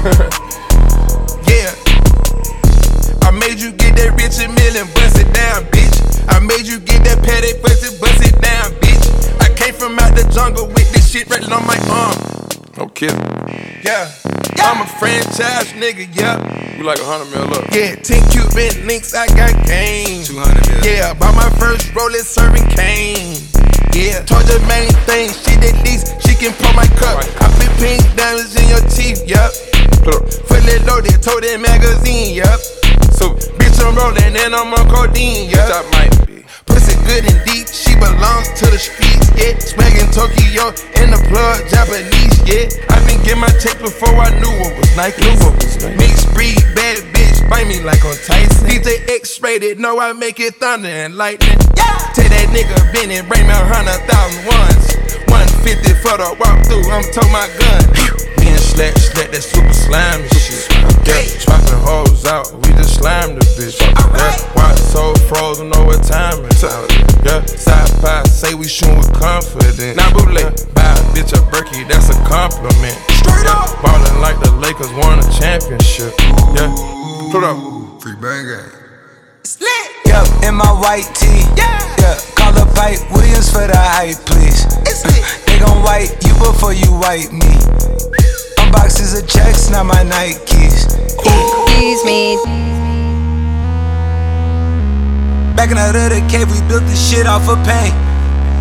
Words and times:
yeah. 1.44 1.76
I 3.20 3.36
made 3.36 3.60
you 3.60 3.68
get 3.76 4.00
that 4.00 4.16
Richard 4.16 4.48
Mille, 4.48 4.88
bust 4.96 5.20
it 5.20 5.28
down, 5.36 5.68
bitch. 5.68 5.92
I 6.24 6.40
made 6.40 6.64
you 6.64 6.80
get 6.80 7.04
that 7.04 7.20
Patek, 7.20 7.60
bust 7.60 7.84
it, 7.84 8.00
bust 8.00 8.24
it 8.24 8.32
down, 8.40 8.72
bitch. 8.80 9.04
I 9.44 9.52
came 9.52 9.76
from 9.76 10.00
out 10.00 10.16
the 10.16 10.24
jungle 10.32 10.72
with 10.72 10.88
this 10.96 11.04
shit 11.04 11.28
right 11.28 11.44
on 11.52 11.68
my 11.68 11.76
arm. 11.92 12.16
No 12.80 12.88
kidding. 12.88 13.20
Yeah. 13.84 14.08
I'm 14.64 14.80
a 14.80 14.88
franchise 14.96 15.68
nigga, 15.76 16.08
yeah. 16.16 16.40
You 16.80 16.84
like 16.88 16.96
a 16.96 17.04
hundred 17.04 17.28
mil 17.36 17.52
up. 17.52 17.68
Yeah, 17.68 17.92
10 18.00 18.24
Cuban 18.32 18.88
links, 18.88 19.12
I 19.12 19.28
got 19.36 19.52
game. 19.68 20.24
200 20.24 20.32
mil. 20.32 20.80
Yeah, 20.80 21.12
bought 21.12 21.36
my 21.36 21.52
first 21.60 21.92
roller 21.92 22.24
serving 22.24 22.64
cane. 22.72 23.36
Yeah, 23.92 24.24
told 24.24 24.48
the 24.48 24.64
main 24.64 24.96
thing, 25.04 25.28
she 25.28 25.60
at 25.60 25.76
least 25.84 26.24
she 26.24 26.32
can 26.40 26.56
pour 26.56 26.72
my 26.72 26.88
cup. 26.96 27.20
I 27.36 27.52
put 27.52 27.68
pink 27.76 28.00
diamonds 28.16 28.56
in 28.56 28.64
your 28.64 28.80
teeth, 28.88 29.28
yup. 29.28 29.52
Fully 30.48 30.78
loaded, 30.86 31.20
told 31.22 31.42
that 31.42 31.58
magazine, 31.60 32.34
yup. 32.36 32.60
So, 33.14 33.34
Bitch, 33.58 33.78
I'm 33.82 33.94
rolling 33.96 34.36
and 34.36 34.54
I'm 34.54 34.72
on 34.72 34.86
codeine, 34.88 35.50
yup. 35.50 35.68
that 35.68 35.84
might 35.92 36.14
be. 36.26 36.44
Pussy 36.66 36.96
good 37.04 37.26
and 37.26 37.40
deep, 37.44 37.68
she 37.68 37.94
belongs 37.98 38.48
to 38.60 38.66
the 38.70 38.78
streets, 38.78 39.28
yeah. 39.36 39.58
Swaggin' 39.58 40.10
Tokyo 40.14 40.72
in 41.02 41.10
the 41.10 41.20
plug, 41.28 41.60
Japanese, 41.68 42.38
yeah. 42.46 42.70
I 42.94 43.02
been 43.06 43.20
get 43.22 43.36
my 43.38 43.50
check 43.58 43.78
before 43.78 44.14
I 44.14 44.30
knew 44.38 44.52
what 44.62 44.72
was 44.78 44.90
Nike. 44.96 45.22
Knew 45.26 45.36
what 45.44 45.54
was 45.58 45.76
Nike. 45.82 45.96
Mixed 45.98 46.28
breed, 46.32 46.62
bad 46.74 47.02
bitch, 47.12 47.42
bite 47.50 47.66
me 47.66 47.82
like 47.82 48.04
on 48.04 48.16
Tyson. 48.24 48.66
DJ 48.66 49.02
X-rated, 49.20 49.78
know 49.78 50.00
I 50.00 50.12
make 50.12 50.40
it 50.40 50.56
thunder 50.56 50.88
and 50.88 51.16
lightning. 51.16 51.58
Yeah. 51.76 51.98
Take 52.14 52.30
that 52.30 52.48
nigga 52.54 52.78
Benny, 52.94 53.20
bring 53.26 53.46
me 53.46 53.54
a 53.54 53.64
hundred 53.66 54.00
thousand 54.06 54.46
ones. 54.46 54.84
150 55.28 55.94
for 56.02 56.16
the 56.16 56.32
walkthrough, 56.38 56.88
I'm 56.88 57.04
toting 57.12 57.32
my 57.32 57.46
gun. 57.58 58.26
Me 58.76 58.86
and 58.86 58.96
Slack, 58.96 58.98
Slack, 58.98 59.30
that 59.32 59.42
super 59.42 59.72
slime 59.72 60.22
shit. 60.36 60.68
Yeah, 61.06 61.26
swapping 61.42 61.82
hoes 61.82 62.24
out, 62.26 62.52
we 62.62 62.70
just 62.78 63.00
slammed 63.00 63.40
the 63.40 63.44
bitch. 63.58 63.80
Yeah, 63.80 64.36
watch 64.54 64.78
so 64.78 65.14
frozen, 65.26 65.70
know 65.70 65.84
what 65.84 66.02
time 66.04 66.44
it 66.44 66.54
is. 66.54 66.62
Yeah, 67.24 67.44
side 67.46 67.90
pie, 68.00 68.22
say 68.24 68.54
we 68.54 68.68
shoot 68.68 68.94
with 68.96 69.12
confidence. 69.18 69.96
Now 69.96 70.12
bootleg, 70.12 70.54
buy 70.74 70.86
a 70.86 71.02
bitch 71.10 71.32
a 71.34 71.40
Berkey, 71.50 71.86
that's 71.88 72.10
a 72.10 72.16
compliment. 72.24 72.96
Straight 73.18 73.48
up, 73.50 73.70
ballin' 73.82 74.20
like 74.20 74.38
the 74.40 74.52
Lakers 74.60 74.92
won 74.94 75.18
a 75.18 75.26
championship. 75.32 76.14
Yeah, 76.54 76.70
put 77.32 77.44
up. 77.44 77.58
Free 78.00 78.16
bang 78.16 78.46
gang. 78.46 78.80
Yup, 80.06 80.26
in 80.42 80.54
my 80.54 80.72
white 80.80 81.10
tee. 81.14 81.44
Yeah. 81.56 81.80
Yeah. 82.00 82.16
Call 82.34 82.56
up 82.58 82.74
Pipe 82.74 82.98
Williams 83.12 83.52
for 83.52 83.66
the 83.66 83.76
hype, 83.76 84.16
please. 84.24 84.64
It's 84.88 85.04
lit. 85.04 85.20
they 85.46 85.58
gon' 85.58 85.82
white 85.82 86.16
you 86.24 86.32
before 86.40 86.72
you 86.72 86.88
white 86.96 87.30
me. 87.30 88.19
Unboxes 88.70 89.18
of 89.18 89.26
checks, 89.28 89.68
not 89.68 89.84
my 89.84 90.04
Nikes. 90.06 90.86
Excuse 91.66 92.04
me. 92.04 92.36
Back 95.56 95.70
in 95.70 95.76
the 95.76 95.82
hood 95.90 95.98
of 95.98 96.10
the 96.14 96.22
cave, 96.30 96.46
we 96.46 96.62
built 96.68 96.86
this 96.86 97.02
shit 97.02 97.26
off 97.26 97.48
of 97.48 97.58
pain. 97.66 97.90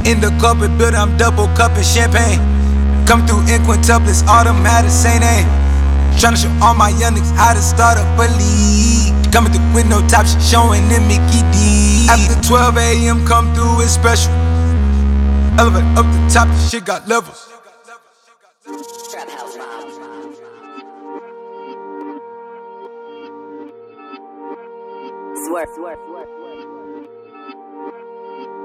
In 0.10 0.20
the 0.20 0.34
corporate 0.42 0.76
building, 0.80 0.98
I'm 0.98 1.16
double 1.18 1.46
cupping 1.54 1.84
champagne. 1.84 2.42
Come 3.06 3.28
through 3.28 3.46
in 3.54 3.62
quintuplets, 3.62 4.26
automatic, 4.26 4.90
same 4.90 5.22
name. 5.22 5.46
Tryna 6.18 6.42
show 6.42 6.66
all 6.66 6.74
my 6.74 6.90
young 6.90 7.14
niggas 7.14 7.36
how 7.38 7.54
to 7.54 7.62
start 7.62 8.00
up 8.00 8.10
a 8.18 8.26
league. 8.42 9.14
Coming 9.32 9.54
through 9.54 9.74
with 9.78 9.88
no 9.88 10.02
top 10.10 10.26
shit, 10.26 10.42
showing 10.42 10.90
them 10.90 11.06
Mickey 11.06 11.46
D. 11.54 12.10
After 12.10 12.34
12 12.48 12.78
a.m., 12.78 13.28
come 13.28 13.54
through, 13.54 13.86
it's 13.86 13.94
special. 13.94 14.34
Elevate 15.62 15.86
up 15.94 16.10
the 16.10 16.30
top, 16.34 16.48
the 16.48 16.58
shit 16.66 16.84
got 16.84 17.08
levels. 17.08 17.46
Swear, 25.50 25.66
swear, 25.74 25.98
swear. 26.06 26.28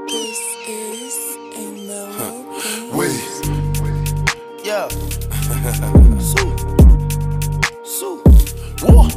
This 0.07 0.41
is 0.69 1.17
a 1.57 1.65
mellow 1.87 2.45
Wait. 2.93 3.25
Yeah. 4.63 4.89
Sue. 6.21 6.53
Sue. 7.85 8.23
Woo. 8.83 9.14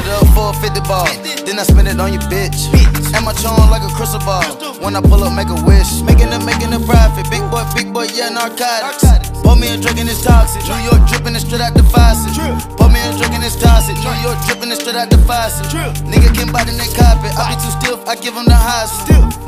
It 0.00 0.08
up 0.08 0.26
for 0.32 0.50
a 0.50 0.54
50 0.56 0.80
ball. 0.88 1.08
Then 1.44 1.58
I 1.58 1.64
spend 1.64 1.88
it 1.88 2.00
on 2.00 2.12
your 2.12 2.24
bitch. 2.32 2.72
And 3.12 3.24
my 3.24 3.32
charm 3.36 3.70
like 3.70 3.84
a 3.84 3.92
crystal 3.92 4.20
ball. 4.24 4.44
When 4.80 4.96
I 4.96 5.00
pull 5.00 5.22
up, 5.24 5.32
make 5.36 5.52
a 5.52 5.58
wish. 5.68 6.00
Making 6.02 6.32
it, 6.32 6.42
making 6.44 6.72
a 6.72 6.80
profit. 6.80 7.28
Big 7.30 7.44
boy, 7.50 7.64
big 7.74 7.92
boy, 7.92 8.06
yeah, 8.14 8.30
narcotics. 8.30 9.30
Pour 9.42 9.56
me 9.56 9.68
a 9.72 9.76
drink 9.76 9.98
and 9.98 10.08
it's 10.08 10.22
toxic. 10.22 10.62
New 10.68 10.78
York 10.86 11.02
dripping 11.08 11.34
it 11.36 11.42
straight 11.42 11.60
out 11.60 11.74
the 11.74 11.82
faucet. 11.90 12.32
Pour 12.78 12.88
me 12.88 13.00
a 13.02 13.10
drink 13.18 13.34
and 13.34 13.44
it's 13.44 13.56
toxic. 13.56 13.96
New 14.00 14.14
York 14.24 14.38
dripping 14.46 14.70
it 14.70 14.78
straight 14.80 14.96
out 14.96 15.10
the 15.10 15.18
faucet. 15.26 15.66
Nigga 16.06 16.30
can 16.32 16.52
bite 16.52 16.70
in 16.70 16.78
that 16.78 16.92
carpet. 16.94 17.34
I 17.36 17.52
be 17.52 17.60
too 17.60 17.72
stiff, 17.78 18.00
I 18.06 18.14
give 18.16 18.34
him 18.34 18.46
the 18.46 18.56
highs. 18.56 18.92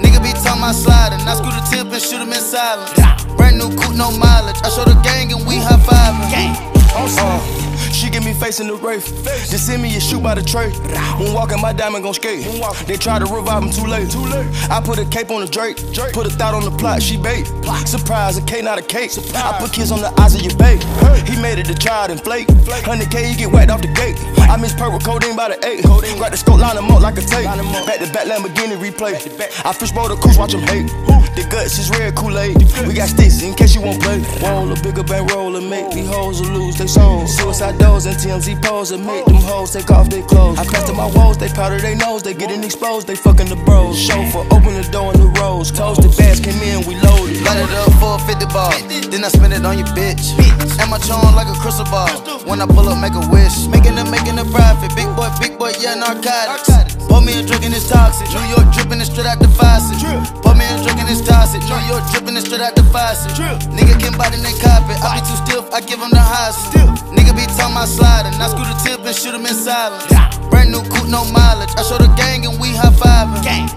Nigga 0.02 0.20
be 0.22 0.32
talking 0.42 0.60
my 0.60 0.72
sliding. 0.72 1.22
I 1.24 1.34
screw 1.38 1.54
the 1.54 1.62
tip 1.70 1.86
and 1.92 2.02
shoot 2.02 2.20
him 2.20 2.32
in 2.32 2.42
silence. 2.42 2.92
Brand 3.36 3.58
new 3.58 3.70
coupe, 3.78 3.96
no 3.96 4.10
mileage. 4.10 4.58
I 4.62 4.68
show 4.70 4.84
the 4.84 4.98
gang 5.02 5.32
and 5.32 5.46
we 5.46 5.56
high 5.58 5.80
fiving. 5.80 6.72
Uh, 6.94 7.71
give 8.12 8.24
me 8.24 8.34
face 8.34 8.60
in 8.60 8.68
the 8.68 8.76
Wraith. 8.76 9.08
Just 9.50 9.66
send 9.66 9.82
me 9.82 9.96
a 9.96 10.00
shoot 10.00 10.22
by 10.22 10.34
the 10.34 10.42
tray. 10.42 10.70
When 11.18 11.32
walking, 11.32 11.60
my 11.60 11.72
diamond 11.72 12.04
gon' 12.04 12.14
skate. 12.14 12.44
They 12.86 12.96
try 12.96 13.18
to 13.18 13.24
revive 13.24 13.62
him 13.62 13.70
too 13.70 13.86
late. 13.86 14.10
Too 14.10 14.20
late. 14.20 14.46
I 14.70 14.80
put 14.80 14.98
a 14.98 15.06
cape 15.06 15.30
on 15.30 15.40
the 15.40 15.50
Drake. 15.50 15.76
Put 16.12 16.26
a 16.26 16.30
thought 16.30 16.54
on 16.54 16.64
the 16.64 16.70
plot, 16.70 17.02
she 17.02 17.16
bait. 17.16 17.46
Surprise, 17.86 18.36
a 18.36 18.42
K, 18.42 18.60
not 18.62 18.78
a 18.78 18.82
cake. 18.82 19.10
I 19.34 19.58
put 19.58 19.72
kiss 19.72 19.90
on 19.90 20.00
the 20.00 20.12
eyes 20.20 20.34
of 20.34 20.42
your 20.42 20.56
babe. 20.56 20.82
He 21.26 21.40
made 21.40 21.58
it 21.58 21.70
a 21.70 21.74
child 21.74 22.10
and 22.10 22.20
flake. 22.20 22.46
100K, 22.46 23.30
you 23.30 23.36
get 23.36 23.50
whacked 23.50 23.70
off 23.70 23.80
the 23.80 23.88
gate. 23.88 24.16
I 24.38 24.56
miss 24.56 24.74
purple 24.74 25.00
codeine 25.00 25.34
by 25.34 25.48
the 25.48 25.58
eight. 25.66 25.82
Grab 26.18 26.30
the 26.30 26.36
scope, 26.36 26.60
line 26.60 26.76
him 26.76 26.90
up 26.90 27.00
like 27.00 27.16
a 27.16 27.22
tape. 27.22 27.46
Back 27.86 27.98
to 28.00 28.12
back 28.12 28.26
Lamborghini 28.26 28.76
replay. 28.76 29.14
I 29.64 29.72
fishbowl 29.72 30.08
the 30.08 30.16
cruise, 30.16 30.36
watch 30.36 30.52
him 30.54 30.60
hate. 30.60 30.90
The 31.32 31.48
guts 31.48 31.78
is 31.78 31.88
red 31.90 32.14
Kool-Aid. 32.14 32.56
We 32.86 32.92
got 32.92 33.08
sticks 33.08 33.40
in 33.40 33.54
case 33.54 33.74
you 33.74 33.80
won't 33.80 34.02
play. 34.02 34.20
Roll 34.42 34.70
a 34.70 34.76
bigger 34.82 35.02
bang 35.02 35.26
roll 35.28 35.56
and 35.56 35.70
make 35.70 35.90
these 35.90 36.08
hoes 36.08 36.42
lose 36.42 36.76
they 36.76 36.86
soul. 36.86 37.26
Suicide 37.26 37.78
doors 37.78 38.01
and 38.06 38.16
TMZ 38.16 38.62
pose 38.62 38.90
and 38.90 39.04
make 39.06 39.24
them 39.26 39.36
hoes 39.36 39.72
take 39.72 39.90
off 39.90 40.08
their 40.08 40.22
clothes. 40.22 40.58
I 40.58 40.64
pass 40.64 40.84
to 40.88 40.92
my 40.92 41.06
woes, 41.06 41.38
they 41.38 41.48
powder 41.48 41.78
their 41.78 41.94
nose, 41.94 42.22
they 42.22 42.34
getting 42.34 42.64
exposed, 42.64 43.06
they 43.06 43.14
fucking 43.14 43.48
the 43.48 43.56
bros. 43.64 43.98
Chauffeur, 43.98 44.46
open 44.54 44.74
the 44.74 44.86
door 44.90 45.12
in 45.14 45.20
the 45.20 45.28
rose. 45.40 45.70
The 45.72 46.14
bags, 46.18 46.40
came 46.40 46.60
in, 46.62 46.86
we 46.86 46.94
loaded. 46.96 47.42
Light 47.42 47.58
it 47.58 47.70
up 47.74 47.92
for 48.00 48.16
a 48.16 48.26
50 48.26 48.46
ball. 48.46 48.72
Then 49.10 49.24
I 49.24 49.28
spend 49.28 49.52
it 49.52 49.64
on 49.64 49.78
your 49.78 49.86
bitch. 49.88 50.34
And 50.80 50.90
my 50.90 50.98
charm 50.98 51.34
like 51.34 51.48
a 51.48 51.58
crystal 51.60 51.84
ball. 51.86 52.08
When 52.46 52.60
I 52.60 52.66
pull 52.66 52.88
up, 52.88 52.98
make 52.98 53.14
a 53.14 53.24
wish. 53.30 53.66
Making 53.68 53.98
it, 53.98 54.10
making 54.10 54.38
a 54.38 54.44
profit. 54.44 54.94
Big 54.96 55.10
boy, 55.14 55.30
big 55.40 55.58
boy, 55.58 55.72
yeah, 55.80 55.94
narcotics. 55.94 56.91
Pour 57.22 57.30
me 57.30 57.38
a 57.38 57.46
drink 57.46 57.62
and 57.62 57.70
it's 57.72 57.86
toxic. 57.86 58.26
New 58.34 58.42
York 58.50 58.66
dripping 58.74 58.98
it 58.98 59.06
straight 59.06 59.30
out 59.30 59.38
the 59.38 59.46
faucet. 59.54 59.94
Pour 60.42 60.58
me 60.58 60.66
a 60.66 60.74
drink 60.82 60.98
and 60.98 61.06
it's 61.06 61.22
toxic. 61.22 61.62
New 61.70 61.78
York 61.86 62.02
dripping 62.10 62.34
it 62.34 62.42
straight 62.42 62.58
out 62.58 62.74
the 62.74 62.82
faucet. 62.90 63.30
Nigga 63.70 63.94
can 63.94 64.18
bite 64.18 64.34
in 64.34 64.42
that 64.42 64.58
carpet. 64.58 64.98
I 64.98 65.14
be 65.14 65.30
too 65.30 65.38
stiff, 65.46 65.70
I 65.70 65.78
give 65.86 66.02
him 66.02 66.10
the 66.10 66.18
highs. 66.18 66.58
Nigga 67.14 67.30
be 67.38 67.46
talking 67.54 67.78
my 67.78 67.86
sliding. 67.86 68.34
I 68.42 68.50
screw 68.50 68.66
the 68.66 68.74
tip 68.82 69.06
and 69.06 69.14
shoot 69.14 69.38
him 69.38 69.46
in 69.46 69.54
silence. 69.54 70.02
Brand 70.50 70.74
new 70.74 70.82
coupe, 70.90 71.06
no 71.06 71.22
mileage. 71.30 71.70
I 71.78 71.86
show 71.86 71.94
the 71.94 72.10
gang 72.18 72.42
and 72.42 72.58
we 72.58 72.74
high 72.74 72.90
fiving. 72.90 73.70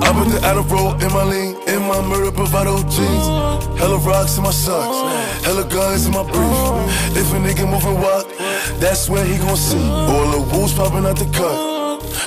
I 0.00 0.08
put 0.16 0.32
the 0.32 0.40
Adderall 0.40 0.96
in 0.96 1.12
my 1.12 1.24
lean, 1.28 1.52
in 1.68 1.84
my 1.84 2.00
murder 2.00 2.32
bravado 2.32 2.80
jeans. 2.88 3.28
Hella 3.76 4.00
rocks 4.08 4.40
in 4.40 4.42
my 4.42 4.56
socks, 4.56 5.44
hella 5.44 5.68
guns 5.68 6.08
in 6.08 6.16
my 6.16 6.24
brief. 6.24 7.12
If 7.12 7.28
a 7.28 7.44
nigga 7.44 7.68
moving 7.68 8.00
walk, 8.00 8.24
that's 8.80 9.10
where 9.12 9.24
he 9.24 9.36
gon' 9.36 9.60
see. 9.60 9.84
All 9.84 10.32
the 10.32 10.40
wolves 10.48 10.72
popping 10.72 11.04
out 11.04 11.20
the 11.20 11.28
cut. 11.36 11.75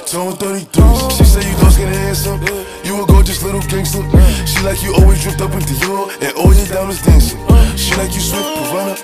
Tone 0.09 0.33
33s. 0.33 1.17
She 1.17 1.23
say 1.23 1.47
you 1.47 1.55
dark 1.57 1.71
skin 1.71 1.87
and 1.87 1.95
handsome. 1.95 2.41
You 2.83 3.03
a 3.03 3.05
gorgeous 3.05 3.43
little 3.43 3.61
gangster. 3.69 4.01
She 4.47 4.59
like 4.65 4.81
you 4.81 4.91
always 4.95 5.21
dripped 5.21 5.39
up 5.39 5.51
in 5.51 5.59
Dior 5.59 6.09
and 6.25 6.33
all 6.35 6.51
your 6.51 6.65
diamonds 6.65 7.05
dancing. 7.05 7.37
She 7.77 7.93
like 7.95 8.13
you 8.15 8.21
swift 8.21 8.49
piranha. 8.57 8.97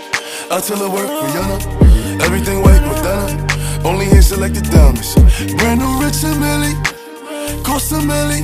I 0.50 0.60
tell 0.62 0.78
her 0.78 0.90
work 0.90 1.06
Rihanna. 1.06 2.22
Everything 2.22 2.64
white 2.64 2.82
Madonna. 2.82 3.38
Only 3.86 4.10
in 4.10 4.24
selected 4.24 4.64
diamonds. 4.72 5.14
Brand 5.58 5.80
new 5.82 6.02
Richard 6.02 6.40
Mille. 6.42 6.74
Cost 7.64 7.92
a 7.92 7.96
milli, 7.96 8.42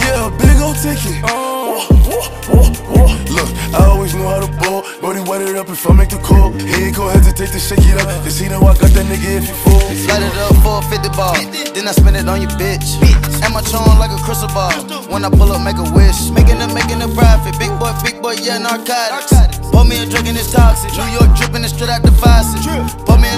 yeah, 0.00 0.26
a 0.26 0.30
big 0.38 0.60
old 0.60 0.76
ticket. 0.76 1.51
Look, 1.72 3.48
I 3.72 3.88
always 3.88 4.14
know 4.14 4.28
how 4.28 4.44
to 4.44 4.50
ball. 4.60 4.84
Brody 5.00 5.20
white 5.24 5.40
it 5.40 5.56
up 5.56 5.68
if 5.68 5.88
I 5.88 5.92
make 5.94 6.10
the 6.10 6.18
call. 6.18 6.52
He 6.52 6.92
ain't 6.92 6.96
gon' 6.96 7.08
hesitate 7.10 7.48
to 7.52 7.58
shake 7.58 7.80
it 7.80 7.96
up. 7.96 8.08
Cause 8.24 8.38
he 8.38 8.48
know 8.48 8.60
I 8.60 8.76
got 8.76 8.92
that 8.92 9.06
nigga 9.08 9.40
if 9.40 9.48
he 9.48 9.54
fall. 9.64 9.80
Light 10.12 10.20
it 10.20 10.36
up 10.36 10.52
for 10.60 10.84
a 10.84 10.90
50 10.92 11.08
ball. 11.16 11.32
Then 11.72 11.88
I 11.88 11.92
spend 11.92 12.16
it 12.16 12.28
on 12.28 12.40
your 12.42 12.52
bitch. 12.60 13.00
And 13.40 13.54
my 13.54 13.62
charm 13.62 13.98
like 13.98 14.12
a 14.12 14.20
crystal 14.20 14.52
ball. 14.52 14.72
When 15.08 15.24
I 15.24 15.30
pull 15.30 15.48
up, 15.52 15.64
make 15.64 15.80
a 15.80 15.88
wish. 15.96 16.28
Making 16.30 16.60
it, 16.60 16.72
making 16.76 17.00
a 17.00 17.08
profit. 17.08 17.56
Big 17.58 17.72
boy, 17.80 17.92
big 18.04 18.20
boy, 18.20 18.36
yeah, 18.36 18.58
narcotics. 18.58 19.32
Pour 19.72 19.84
me 19.88 19.96
a 19.96 20.04
drink 20.04 20.28
and 20.28 20.36
it's 20.36 20.52
toxic. 20.52 20.92
New 20.92 21.08
York 21.16 21.32
dripping 21.40 21.64
it 21.64 21.72
straight 21.72 21.88
out 21.88 22.02
the 22.04 22.12
faucet. 22.20 22.60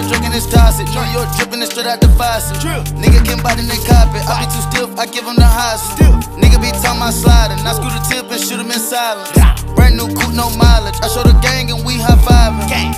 Pour 0.05 0.11
me 0.11 0.17
a 0.17 0.21
drink 0.21 0.25
and 0.25 0.35
it's 0.35 0.47
toxic. 0.47 0.87
New 0.89 1.13
York 1.13 1.29
dripping 1.37 1.63
it 1.63 1.71
straight 1.71 1.87
out 1.87 2.01
the 2.01 2.09
faucet. 2.09 2.57
Nigga 2.97 3.25
can 3.25 3.43
bite 3.43 3.59
in 3.59 3.67
the 3.67 3.77
carpet. 3.87 4.23
I 4.29 4.45
be 4.45 4.53
too 4.53 4.61
stiff, 4.71 4.99
I 4.99 5.07
give 5.07 5.25
him 5.25 5.37
the 5.37 5.47
highs. 5.47 5.83
Nigga 6.37 6.61
be 6.61 6.71
talking 6.83 7.01
my 7.01 7.11
sliding. 7.11 7.59
I 7.65 7.73
screw 7.75 7.91
the 7.91 8.05
tip 8.09 8.31
and 8.31 8.41
shoot 8.41 8.61
him 8.61 8.71
in 8.71 8.79
silent. 8.79 9.33
Brand 9.75 9.97
new 9.97 10.09
coupe, 10.09 10.35
no 10.35 10.51
mileage. 10.57 10.97
I 11.03 11.09
show 11.09 11.23
the 11.23 11.39
gang 11.41 11.71
and 11.71 11.85
we 11.85 11.95
high 11.99 12.17
five. 12.25 12.69
Gang. 12.69 12.95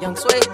Young 0.00 0.14
Sway. 0.16 0.47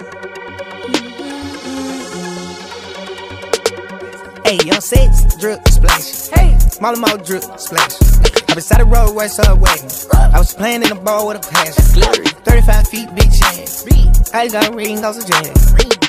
Six, 4.85 5.33
drip, 5.41 5.67
splash. 5.67 6.29
Hey. 6.29 6.53
Mall 6.77 7.17
drip, 7.17 7.41
splash. 7.57 7.97
I 7.97 8.53
been 8.53 8.61
beside 8.61 8.81
the 8.81 8.85
roadway, 8.85 9.25
subway. 9.25 9.81
I 10.13 10.37
was 10.37 10.53
playing 10.53 10.85
in 10.85 10.93
the 10.93 11.01
ball 11.01 11.25
with 11.25 11.41
a 11.41 11.45
passion. 11.49 12.05
35 12.45 12.87
feet, 12.93 13.09
big 13.17 13.33
chance. 13.33 13.81
I 14.29 14.45
got 14.45 14.69
a 14.69 14.77
ring, 14.77 15.01
goes 15.01 15.17
a 15.17 15.25
jam. 15.25 15.49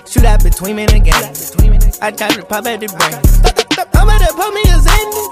Shoot 0.05 0.29
out 0.29 0.45
between 0.45 0.77
me 0.77 0.85
and 0.85 0.93
the 0.93 1.01
game. 1.01 1.25
I 2.05 2.13
got 2.13 2.37
to 2.37 2.45
pop 2.45 2.69
at 2.69 2.85
the 2.85 2.93
brain. 2.93 3.17
I'm 3.97 4.13
at 4.13 4.21
the 4.21 4.29
put 4.37 4.53
me 4.53 4.61
a 4.69 4.77
Zandy. 4.77 5.25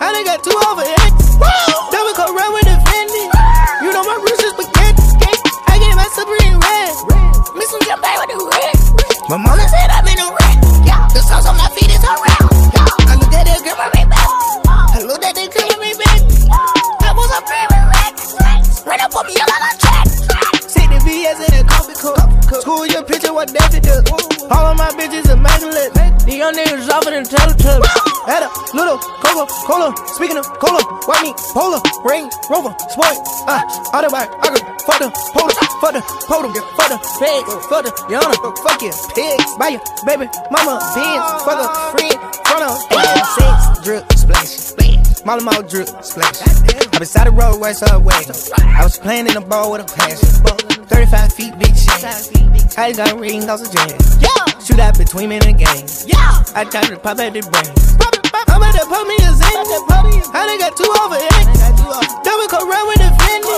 I 0.00 0.16
done 0.16 0.24
got 0.24 0.40
two 0.40 0.56
over 0.56 0.88
X. 0.88 1.36
Double 1.92 2.16
coat 2.16 2.32
run 2.32 2.48
with 2.56 2.64
the 2.64 2.80
Fendi. 2.80 3.24
You 3.84 3.92
know 3.92 4.08
my 4.08 4.16
roots 4.24 4.40
is 4.40 4.56
spaghetti. 4.56 5.04
I 5.68 5.76
get 5.84 5.92
my 6.00 6.08
supreme 6.16 6.56
red. 6.64 6.96
Me 7.60 7.64
some 7.68 7.82
jump 7.84 8.00
back 8.00 8.24
with 8.24 8.32
the 8.32 8.40
red. 8.40 8.72
My 9.28 9.36
mama 9.36 9.68
said 9.68 9.92
I'm 9.92 10.08
in 10.08 10.16
a 10.16 10.25
On 19.16 19.24
me 19.24 19.32
all 19.32 19.48
on 19.48 19.76
track. 19.80 20.04
Sit 20.68 20.92
the 20.92 21.00
VS 21.00 21.40
in 21.48 21.56
a 21.56 21.64
coffee 21.64 21.96
cup. 21.96 22.28
School 22.60 22.84
your 22.84 23.00
picture, 23.00 23.32
what 23.32 23.48
that 23.48 23.72
it 23.72 23.80
do. 23.80 23.96
All 24.52 24.68
of 24.68 24.76
my 24.76 24.92
bitches 24.92 25.24
immaculate. 25.32 25.96
The 26.28 26.36
young 26.36 26.52
niggas 26.52 26.84
off 26.92 27.08
in 27.08 27.16
the 27.16 27.24
Teletubbies. 27.24 27.88
Had 28.28 28.44
a 28.44 28.52
little 28.76 29.00
Coca 29.24 29.48
Cola. 29.64 29.96
Speaking 30.12 30.36
of 30.36 30.44
cola, 30.60 30.84
white 31.08 31.32
meat, 31.32 31.36
polar, 31.56 31.80
Range 32.04 32.28
Rover, 32.52 32.76
sport. 32.92 33.16
Uh, 33.48 33.64
autobiography. 33.96 34.60
For 34.84 35.00
the 35.00 35.08
polar, 35.32 35.64
for 35.80 35.90
the 35.96 36.02
polar, 36.28 36.52
for 36.76 36.88
the 36.92 36.98
pigs, 37.16 37.56
for 37.72 37.80
the 37.80 37.92
yonder, 38.12 38.36
fuck 38.68 38.84
your 38.84 38.92
pigs. 39.16 39.48
Buy 39.56 39.80
your 39.80 39.84
baby 40.04 40.28
mama 40.52 40.76
beans, 40.92 41.24
fuck 41.40 41.64
a 41.64 41.68
friend, 41.96 42.20
front 42.44 42.68
of 42.68 42.76
sex, 43.32 43.80
drip, 43.80 44.04
splash, 44.12 44.52
splash. 44.60 45.05
Molly 45.24 45.44
Mall 45.44 45.62
drip, 45.62 45.88
splash. 46.02 46.42
I 46.42 46.98
beside 46.98 47.26
the 47.26 47.32
roadway, 47.32 47.72
subway. 47.72 48.14
I 48.14 48.82
was 48.82 48.98
playing 48.98 49.26
in 49.26 49.34
the 49.34 49.40
ball 49.40 49.72
with 49.72 49.82
a 49.82 49.88
passion. 49.96 50.28
35 50.86 51.32
feet, 51.32 51.58
big 51.58 51.74
chance. 51.74 52.30
I 52.78 52.92
got 52.92 53.12
a 53.12 53.16
ring, 53.16 53.46
goes 53.46 53.62
a 53.62 53.72
jam. 53.72 53.98
Shoot 54.60 54.80
out 54.80 54.98
between 54.98 55.30
me 55.30 55.36
and 55.36 55.46
the 55.46 55.54
game. 55.54 55.86
Yeah. 56.10 56.42
I 56.54 56.64
tried 56.64 56.90
to 56.90 56.98
pop 56.98 57.18
at 57.18 57.32
the 57.32 57.40
brain. 57.40 57.70
I'm 58.50 58.62
at 58.62 58.74
the 58.74 58.84
put 58.88 59.06
me 59.06 59.16
a 59.22 59.30
Zandy. 59.30 59.78
I 60.34 60.42
done 60.44 60.58
got 60.58 60.74
two 60.76 60.90
over 60.90 61.16
X. 61.16 61.46
Double 62.26 62.48
coat 62.50 62.66
run 62.66 62.84
with 62.90 62.98
the 62.98 63.10
Fendi. 63.14 63.56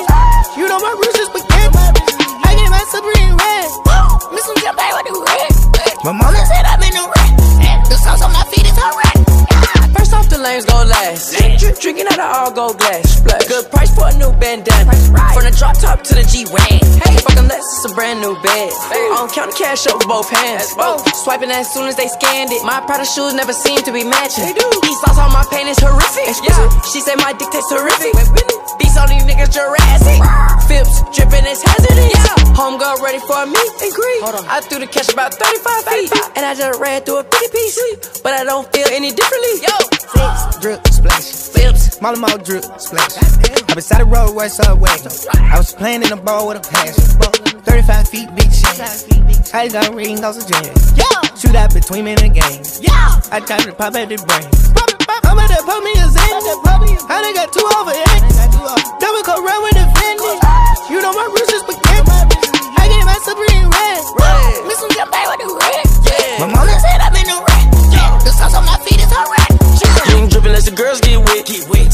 You 0.61 0.69
know 0.69 0.79
my 0.79 0.93
roots 1.01 1.19
is 1.19 1.29
spaghetti. 1.33 1.81
I 2.45 2.55
get 2.55 2.69
my 2.69 2.85
supreme 2.93 3.35
red. 3.35 3.69
Miss 4.33 4.45
some 4.45 4.59
jump 4.61 4.77
back 4.77 4.93
with 5.01 5.07
the 5.09 5.17
red. 5.17 5.51
My 6.05 6.13
mama 6.13 6.39
said 6.45 6.65
I'm 6.69 6.83
in 6.83 6.93
the 6.93 7.05
red. 7.09 7.87
The 7.89 7.97
sauce 7.97 8.23
on 8.23 8.33
my 8.33 8.45
feet 8.53 8.67
is 8.67 8.79
alright. 8.79 9.08
The 10.39 10.45
lanes 10.45 10.67
gon' 10.71 10.87
last. 10.87 11.35
Drink, 11.35 11.81
drinking 11.83 12.07
out 12.15 12.23
of 12.23 12.31
all 12.31 12.51
gold 12.55 12.79
glass. 12.79 13.19
Good 13.51 13.67
price 13.75 13.91
for 13.91 14.07
a 14.07 14.15
new 14.23 14.31
bandana. 14.39 14.95
From 15.35 15.43
the 15.43 15.51
drop 15.59 15.75
top 15.83 16.07
to 16.07 16.15
the 16.15 16.23
G 16.31 16.47
Wang. 16.55 16.79
Hey, 17.03 17.19
fuck 17.19 17.35
unless 17.43 17.59
it's 17.59 17.91
a 17.91 17.93
brand 17.99 18.23
new 18.23 18.39
bed. 18.39 18.71
I 18.71 19.19
don't 19.19 19.33
count 19.35 19.51
the 19.51 19.59
cash 19.59 19.91
up 19.91 19.99
with 19.99 20.07
both 20.07 20.31
hands. 20.31 20.71
Swiping 21.27 21.51
as 21.51 21.67
soon 21.75 21.91
as 21.91 21.97
they 21.97 22.07
scanned 22.07 22.55
it. 22.55 22.63
My 22.63 22.79
Prada 22.79 23.03
shoes 23.03 23.35
never 23.35 23.53
seem 23.53 23.83
to 23.83 23.91
be 23.91 24.07
matching. 24.07 24.55
These 24.55 25.01
sauce 25.03 25.19
on 25.19 25.35
my 25.35 25.43
paint 25.51 25.75
is 25.75 25.79
horrific. 25.83 26.31
Yeah. 26.47 26.71
She 26.87 27.03
said 27.03 27.19
my 27.19 27.35
dick 27.35 27.51
tastes 27.51 27.75
terrific. 27.75 28.15
Beats 28.79 28.97
on 28.97 29.09
these 29.09 29.25
niggas 29.25 29.53
Jurassic. 29.53 30.21
Phipps 30.67 31.03
dripping 31.15 31.47
is 31.47 31.63
hazardous. 31.63 32.15
Yeah. 32.15 32.55
Home 32.55 32.79
girl 32.79 32.97
ready 33.03 33.19
for 33.21 33.43
a 33.43 33.47
meet 33.47 33.73
and 33.83 33.93
greet. 33.93 34.23
I 34.49 34.61
threw 34.61 34.81
the 34.81 34.87
cash 34.87 35.13
about 35.13 35.35
35 35.35 35.85
feet. 35.85 36.13
And 36.37 36.47
I 36.47 36.55
just 36.55 36.81
ran 36.81 37.03
through 37.03 37.21
a 37.21 37.25
50 37.25 37.49
piece. 37.53 38.21
But 38.21 38.35
I 38.35 38.45
don't 38.45 38.71
feel 38.73 38.87
any 38.91 39.11
differently. 39.13 39.63
Yo. 39.63 39.77
Six, 40.15 40.59
drip, 40.59 40.87
splash. 40.89 41.27
Phipps. 41.55 42.01
Molly 42.01 42.19
Mall 42.19 42.39
drip, 42.39 42.65
splash. 42.79 43.17
I 43.69 43.75
beside 43.75 44.01
the 44.01 44.05
road 44.05 44.29
roadway, 44.29 44.49
subway. 44.49 44.91
I 44.91 45.59
was 45.59 45.75
playing 45.75 46.03
in 46.03 46.11
the 46.11 46.17
ball 46.17 46.49
with 46.49 46.59
a 46.59 46.61
passion. 46.61 47.05
35 47.63 48.09
feet, 48.09 48.29
big 48.35 48.51
chance. 48.51 49.07
I 49.55 49.69
got 49.69 49.89
a 49.89 49.93
ring, 49.95 50.21
goes 50.21 50.37
a 50.37 50.49
jam. 50.49 50.75
Yeah. 50.95 51.35
Shoot 51.35 51.55
out 51.55 51.73
between 51.73 52.05
me 52.05 52.13
and 52.13 52.21
the 52.21 52.29
game. 52.29 52.63
Yeah. 52.81 53.21
I 53.31 53.41
tried 53.41 53.63
to 53.63 53.73
pop 53.73 53.95
at 53.95 54.09
the 54.09 54.17
brain. 54.17 54.98
I'm 55.49 55.57
at 55.57 55.65
the 55.65 55.73
put 55.73 55.81
me 55.81 55.93
a 55.97 56.05
Zandy. 56.05 57.09
I 57.09 57.25
done 57.25 57.33
got 57.33 57.49
two 57.53 57.65
over 57.81 57.97
X. 57.97 58.37
Double 59.01 59.23
coat 59.25 59.41
run 59.41 59.63
with 59.65 59.81
the 59.81 59.89
Fendi. 59.97 60.29
You 60.93 61.01
know 61.01 61.13
my 61.13 61.25
roots 61.33 61.53
is 61.53 61.63
spaghetti. 61.65 62.05
I 62.77 62.85
get 62.85 63.05
my 63.09 63.17
supreme 63.25 63.71
red. 63.73 64.05
Miss 64.69 64.79
some 64.79 64.91
jump 64.93 65.11
back 65.11 65.25
with 65.33 65.41
the 65.41 65.49
red. 65.49 65.89
My 66.41 66.47
mama 66.53 66.77
said 66.81 67.01
I'm 67.01 67.17
in 67.17 67.25
the 67.25 67.41
red. 67.49 67.65
The 68.25 68.31
sauce 68.31 68.55
on 68.55 68.67
my 68.67 68.77
feet 68.85 69.01
is 69.01 69.09
alright. 69.09 69.88
You 70.07 70.23
ain't 70.23 70.31
drippin' 70.31 70.55
unless 70.55 70.71
the 70.71 70.77
girls 70.77 71.01
get 71.01 71.19
wet. 71.19 71.47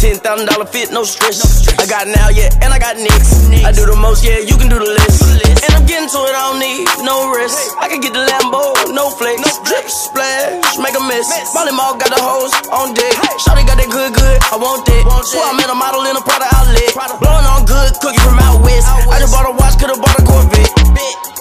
Ten 0.04 0.20
thousand 0.20 0.52
dollar 0.52 0.68
fit, 0.68 0.92
no 0.92 1.04
stress. 1.04 1.40
I 1.80 1.88
got 1.88 2.04
now, 2.04 2.28
yeah, 2.28 2.52
and 2.60 2.68
I 2.68 2.78
got 2.78 3.00
nicks. 3.00 3.48
I 3.64 3.72
do 3.72 3.88
the 3.88 3.96
most, 3.96 4.20
yeah, 4.20 4.44
you 4.44 4.60
can 4.60 4.68
do 4.68 4.76
the 4.76 4.90
list. 4.92 5.24
And 5.64 5.72
I'm 5.72 5.88
getting 5.88 6.10
to 6.12 6.20
it, 6.28 6.34
I 6.36 6.52
don't 6.52 6.60
need 6.60 6.84
no 7.00 7.32
rest. 7.32 7.72
I 7.80 7.88
can 7.88 8.04
get 8.04 8.12
the 8.12 8.20
Lambo, 8.20 8.92
no 8.92 9.08
flex. 9.08 9.40
Drip, 9.64 9.88
splash, 9.88 10.76
make 10.76 10.92
a 10.92 11.00
mess. 11.08 11.32
Molly 11.56 11.72
Mall 11.72 11.96
got 11.96 12.12
the 12.12 12.20
hose 12.20 12.52
on 12.68 12.92
deck. 12.92 13.16
Shawty 13.40 13.64
got 13.64 13.80
that 13.80 13.88
good, 13.88 14.12
good, 14.12 14.36
I 14.52 14.60
want 14.60 14.84
that. 14.84 15.02
Swear 15.24 15.48
I 15.48 15.56
met 15.56 15.72
a 15.72 15.76
model 15.76 16.04
in 16.04 16.12
a 16.12 16.20
Prada 16.20 16.44
outlet. 16.52 16.92
Blowing 17.24 17.48
on 17.48 17.64
good, 17.64 17.96
cookie 18.04 18.20
from 18.20 18.36
out 18.44 18.60
west. 18.60 18.84
I 19.08 19.16
just 19.16 19.32
bought 19.32 19.48
a 19.48 19.56
watch, 19.56 19.80
could've 19.80 19.96
bought 19.96 20.20
a 20.20 20.24
Corvette. 20.28 20.68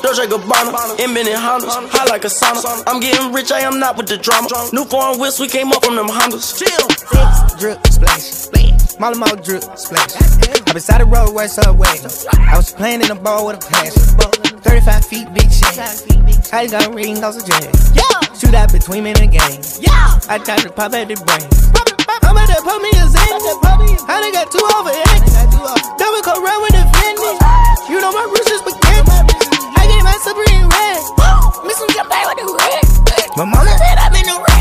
Dolce 0.04 0.27
Gabbana, 0.27 1.00
invented 1.00 1.36
Hondas, 1.39 1.71
high 1.88 2.04
like 2.12 2.24
a 2.24 2.31
sauna. 2.31 2.83
I'm 2.88 3.00
getting 3.00 3.31
rich, 3.31 3.51
I 3.51 3.62
am 3.63 3.80
not 3.80 3.95
with 3.95 4.07
the 4.07 4.18
drama. 4.18 4.48
New 4.71 4.83
foreign 4.83 5.19
whips, 5.19 5.39
we 5.39 5.48
came 5.48 5.71
up 5.71 5.83
from 5.83 5.95
them 5.95 6.07
Hondas. 6.07 6.59
Chill. 6.63 6.89
Six, 6.89 7.60
drip, 7.60 7.88
splash. 7.88 8.44
Molly 9.00 9.18
Mall 9.18 9.36
drip, 9.36 9.63
splash. 9.75 10.15
I 10.69 10.74
beside 10.74 11.01
the 11.01 11.06
roadway, 11.06 11.47
subway. 11.47 11.99
I 12.40 12.56
was 12.56 12.71
playing 12.71 13.02
in 13.02 13.07
the 13.07 13.16
ball 13.16 13.47
with 13.47 13.57
a 13.57 13.71
passion. 13.71 13.99
35 14.64 15.06
feet, 15.06 15.28
big 15.33 15.49
chance. 15.52 16.07
I 16.54 16.68
got 16.68 16.88
a 16.88 16.92
ring, 16.94 17.19
goes 17.19 17.35
a 17.35 17.44
jam. 17.44 17.68
Yeah. 17.92 18.04
Shoot 18.38 18.54
out 18.54 18.71
between 18.71 19.04
me 19.04 19.11
and 19.11 19.19
the 19.19 19.28
game. 19.28 19.59
Yeah. 19.81 20.19
I 20.30 20.38
tried 20.40 20.64
to 20.64 20.71
pop 20.71 20.94
at 20.94 21.09
the 21.09 21.18
brain. 21.19 21.44
I'm 22.23 22.38
at 22.38 22.47
the 22.47 22.61
put 22.64 22.80
me 22.80 22.90
a 22.95 23.06
Zandy. 23.11 23.99
I 24.07 24.21
done 24.23 24.31
got 24.31 24.47
two 24.47 24.64
over 24.78 24.94
X. 24.94 25.35
Double 25.99 26.21
coat 26.23 26.40
run 26.40 26.59
with 26.64 26.73
the 26.78 26.85
Fendi. 26.95 27.33
You 27.90 27.99
know 27.99 28.11
my 28.14 28.23
roots 28.30 28.49
is 28.49 28.61
spaghetti. 28.64 29.19
I 29.76 29.83
get 29.90 30.02
my 30.06 30.16
supreme 30.23 30.69
red. 30.69 31.02
Miss 31.68 31.78
some 31.78 31.90
jump 31.92 32.07
back 32.07 32.23
with 32.30 32.40
the 32.40 32.47
red. 32.56 32.83
My 33.35 33.45
mama 33.45 33.73
said 33.78 33.97
I'm 33.99 34.16
in 34.16 34.26
the 34.30 34.38
red. 34.38 34.53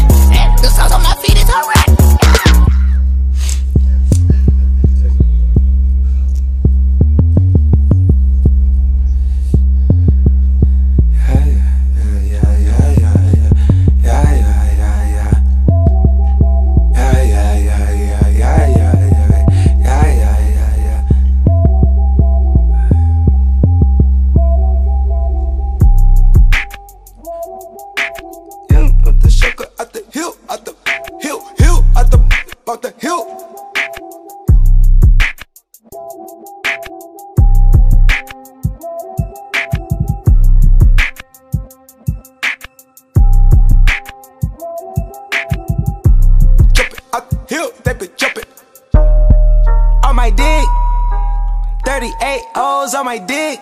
38 52.02 52.42
O's 52.56 52.94
on 52.94 53.04
my 53.04 53.18
dick. 53.18 53.60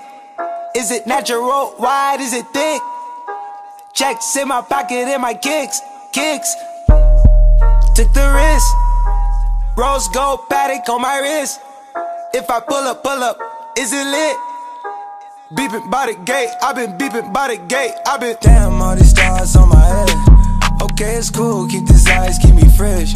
Is 0.74 0.90
it 0.90 1.06
natural? 1.06 1.74
Wide? 1.78 2.20
Is 2.20 2.32
it 2.32 2.46
thick? 2.54 2.80
Checks 3.92 4.34
in 4.34 4.48
my 4.48 4.62
pocket 4.62 5.08
and 5.12 5.20
my 5.20 5.34
kicks, 5.34 5.78
kicks. 6.10 6.54
Took 7.94 8.10
the 8.14 8.26
risk. 8.32 8.70
Rose 9.76 10.08
gold 10.08 10.48
Patek 10.48 10.88
on 10.88 11.02
my 11.02 11.18
wrist. 11.18 11.60
If 12.32 12.48
I 12.48 12.60
pull 12.60 12.88
up, 12.88 13.02
pull 13.04 13.22
up, 13.22 13.36
is 13.76 13.92
it 13.92 14.06
lit? 14.06 14.36
Beeping 15.52 15.90
by 15.90 16.06
the 16.06 16.14
gate, 16.24 16.48
i 16.62 16.72
been 16.72 16.96
beeping 16.96 17.34
by 17.34 17.54
the 17.54 17.58
gate, 17.58 17.92
i 18.06 18.16
been. 18.16 18.38
Damn, 18.40 18.80
all 18.80 18.96
these 18.96 19.10
stars 19.10 19.54
on 19.54 19.68
my 19.68 19.84
head. 19.84 20.80
Okay, 20.80 21.16
it's 21.16 21.28
cool, 21.28 21.68
keep 21.68 21.86
these 21.86 22.08
eyes, 22.08 22.38
keep 22.38 22.54
me 22.54 22.66
fresh. 22.70 23.12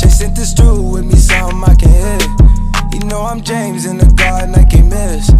Chasing 0.00 0.34
this 0.34 0.52
through 0.52 0.82
with 0.82 1.04
me, 1.04 1.14
something 1.14 1.62
I 1.62 1.76
can 1.76 2.18
hit. 2.18 2.33
Know 3.14 3.22
I'm 3.22 3.42
James 3.42 3.86
in 3.86 3.96
the 3.96 4.12
garden, 4.16 4.56
I 4.56 4.64
can't 4.64 4.90
miss. 4.90 5.30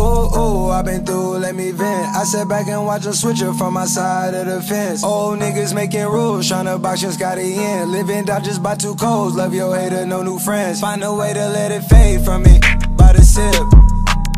Ooh, 0.00 0.32
ooh, 0.34 0.70
I 0.70 0.80
been 0.80 1.04
through, 1.04 1.40
let 1.44 1.54
me 1.54 1.70
vent. 1.70 2.16
I 2.16 2.24
sat 2.24 2.48
back 2.48 2.68
and 2.68 2.86
watch 2.86 3.04
a 3.04 3.12
switcher 3.12 3.52
from 3.52 3.74
my 3.74 3.84
side 3.84 4.32
of 4.32 4.46
the 4.46 4.62
fence. 4.62 5.04
Old 5.04 5.38
niggas 5.38 5.74
making 5.74 6.06
rules, 6.06 6.48
tryna 6.48 6.80
box 6.80 7.04
got 7.18 7.36
it 7.36 7.44
in. 7.44 7.92
Living 7.92 8.30
out 8.30 8.44
just 8.44 8.62
by 8.62 8.76
two 8.76 8.94
codes, 8.94 9.36
love 9.36 9.52
your 9.52 9.76
hater, 9.76 10.06
no 10.06 10.22
new 10.22 10.38
friends. 10.38 10.80
Find 10.80 11.04
a 11.04 11.12
way 11.12 11.34
to 11.34 11.48
let 11.50 11.70
it 11.70 11.82
fade 11.82 12.24
from 12.24 12.44
me 12.44 12.58
by 12.96 13.12
the 13.12 13.20
sip. 13.20 13.62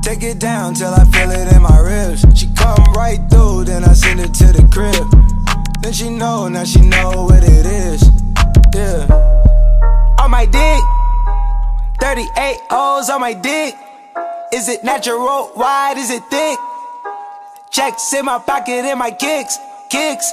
Take 0.03 0.25
it 0.25 0.41
down 0.41 0.75
till 0.75 0.93
I 0.93 1.05
feel 1.05 1.31
it 1.31 1.55
in 1.55 1.63
my 1.63 1.79
ribs. 1.79 2.27
She 2.37 2.49
come 2.57 2.83
right 2.95 3.21
through, 3.31 3.67
then 3.67 3.85
I 3.85 3.93
send 3.93 4.19
it 4.19 4.35
to 4.35 4.47
the 4.47 4.67
crib. 4.75 5.07
Then 5.81 5.93
she 5.93 6.11
know, 6.11 6.49
now 6.49 6.65
she 6.65 6.81
know 6.81 7.23
what 7.23 7.45
it 7.45 7.67
is. 7.67 8.03
Yeah. 8.75 9.07
On 10.19 10.29
my 10.29 10.45
dick, 10.47 10.83
38 12.05 12.61
O's 12.71 13.09
on 13.09 13.23
my 13.23 13.33
dick. 13.33 13.75
Is 14.53 14.69
it 14.69 14.85
natural? 14.85 15.51
Wide? 15.57 15.97
Is 15.97 16.11
it 16.11 16.23
thick? 16.25 16.59
Checks 17.71 18.13
in 18.13 18.27
my 18.27 18.39
pocket 18.39 18.85
in 18.85 18.99
my 18.99 19.11
kicks, 19.11 19.57
kicks. 19.89 20.31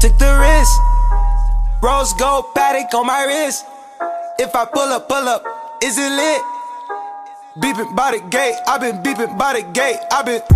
Took 0.00 0.16
the 0.16 0.32
risk. 0.40 0.72
Rose 1.82 2.14
gold 2.14 2.46
Patek 2.54 2.94
on 2.94 3.06
my 3.08 3.24
wrist. 3.24 3.66
If 4.38 4.56
I 4.56 4.64
pull 4.64 4.88
up, 4.96 5.06
pull 5.06 5.28
up, 5.28 5.44
is 5.82 5.98
it 5.98 6.10
lit? 6.10 6.42
Beeping 7.58 7.94
by 7.94 8.12
the 8.12 8.26
gate, 8.30 8.56
i 8.66 8.78
been 8.78 9.02
beeping 9.02 9.36
by 9.36 9.60
the 9.60 9.70
gate, 9.70 9.98
i 10.10 10.22
been. 10.22 10.51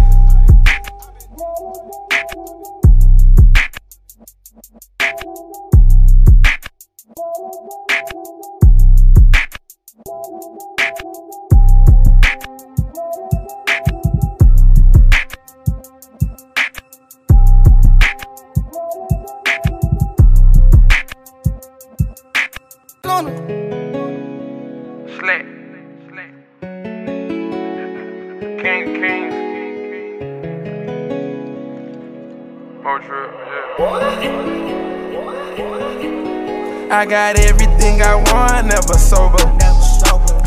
I 36.96 37.04
got 37.04 37.38
everything 37.38 38.00
I 38.00 38.14
want, 38.14 38.68
never 38.68 38.96
sober. 38.96 39.44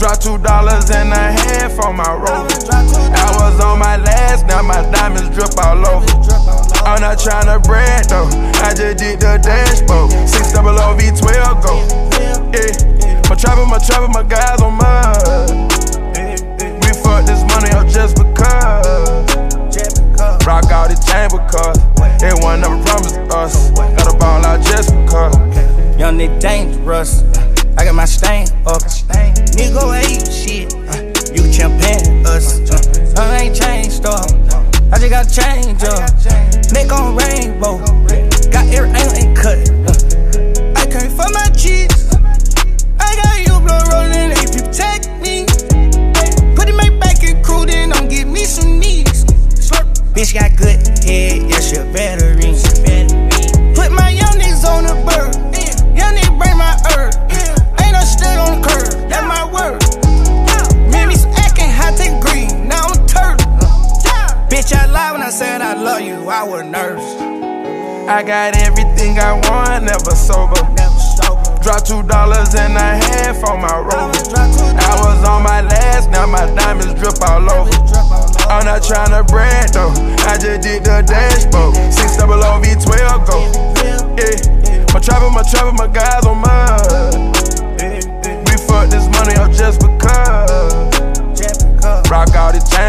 Drop 0.02 0.18
two 0.18 0.40
dollars 0.40 0.90
and 0.90 1.14
a 1.14 1.30
half 1.46 1.78
on 1.78 1.98
my 1.98 2.12
rover. 2.12 2.50
I 2.74 3.30
was 3.38 3.60
on 3.60 3.78
my 3.78 3.98
last, 3.98 4.48
now 4.48 4.64
my 4.64 4.82
diamonds 4.90 5.30
drip 5.30 5.56
all 5.64 5.78
over. 5.78 6.10
I'm 6.90 7.02
not 7.02 7.20
tryna 7.20 7.62
brag 7.62 8.06
though, 8.06 8.26
I 8.66 8.74
just 8.74 8.98
did 8.98 9.20
the 9.20 9.38
dashboard. 9.38 10.10
Six 10.28 10.52
double 10.52 10.74
O 10.74 10.98
V12 10.98 11.62
go. 11.62 11.86
Yeah, 12.50 13.22
my 13.30 13.36
trapper, 13.36 13.68
my 13.68 13.78
trapper, 13.78 14.08
my 14.08 14.24
guys 14.24 14.60
on 14.60 14.74
mud. 14.74 15.70
We 16.82 16.90
fuck 16.98 17.28
this 17.28 17.44
money 17.46 17.70
up 17.78 17.88
just 17.90 18.18
because. 18.18 19.39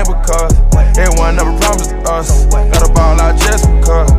Chain 0.04 0.14
because 0.14 0.52
it 0.98 1.18
one 1.18 1.36
never 1.36 1.56
promised 1.58 1.92
us. 2.08 2.46
Got 2.46 2.88
a 2.88 2.92
ball 2.92 3.20
out 3.20 3.38
just 3.38 3.64
because. 3.66 4.10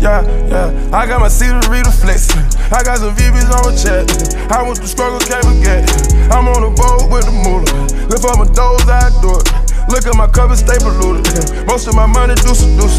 Yeah, 0.00 0.24
yeah. 0.48 0.96
I 0.96 1.06
got 1.06 1.20
my 1.20 1.28
Cedar 1.28 1.60
flex. 1.60 2.30
I 2.72 2.82
got 2.82 2.98
some 2.98 3.14
VBs 3.14 3.50
on 3.52 3.68
my 3.68 3.76
chat. 3.76 4.08
I 4.50 4.62
went 4.62 4.78
through 4.78 4.88
struggle, 4.88 5.20
can't 5.20 5.44
forget. 5.44 5.84
I'm 6.32 6.48
on 6.48 6.62
the 6.62 6.72
boat 6.72 7.10
with 7.12 7.26
the 7.26 7.32
moolah. 7.32 7.68
Lift 8.08 8.24
up 8.24 8.38
my 8.38 8.48
doors, 8.54 8.88
I 8.88 9.10
do 9.20 9.36
it. 9.36 9.44
Look 9.88 10.06
at 10.06 10.16
my 10.16 10.26
cover, 10.26 10.56
stay 10.56 10.78
polluted. 10.78 11.66
Most 11.66 11.86
of 11.88 11.94
my 11.94 12.06
money 12.06 12.34
do 12.36 12.54
seduce. 12.54 12.96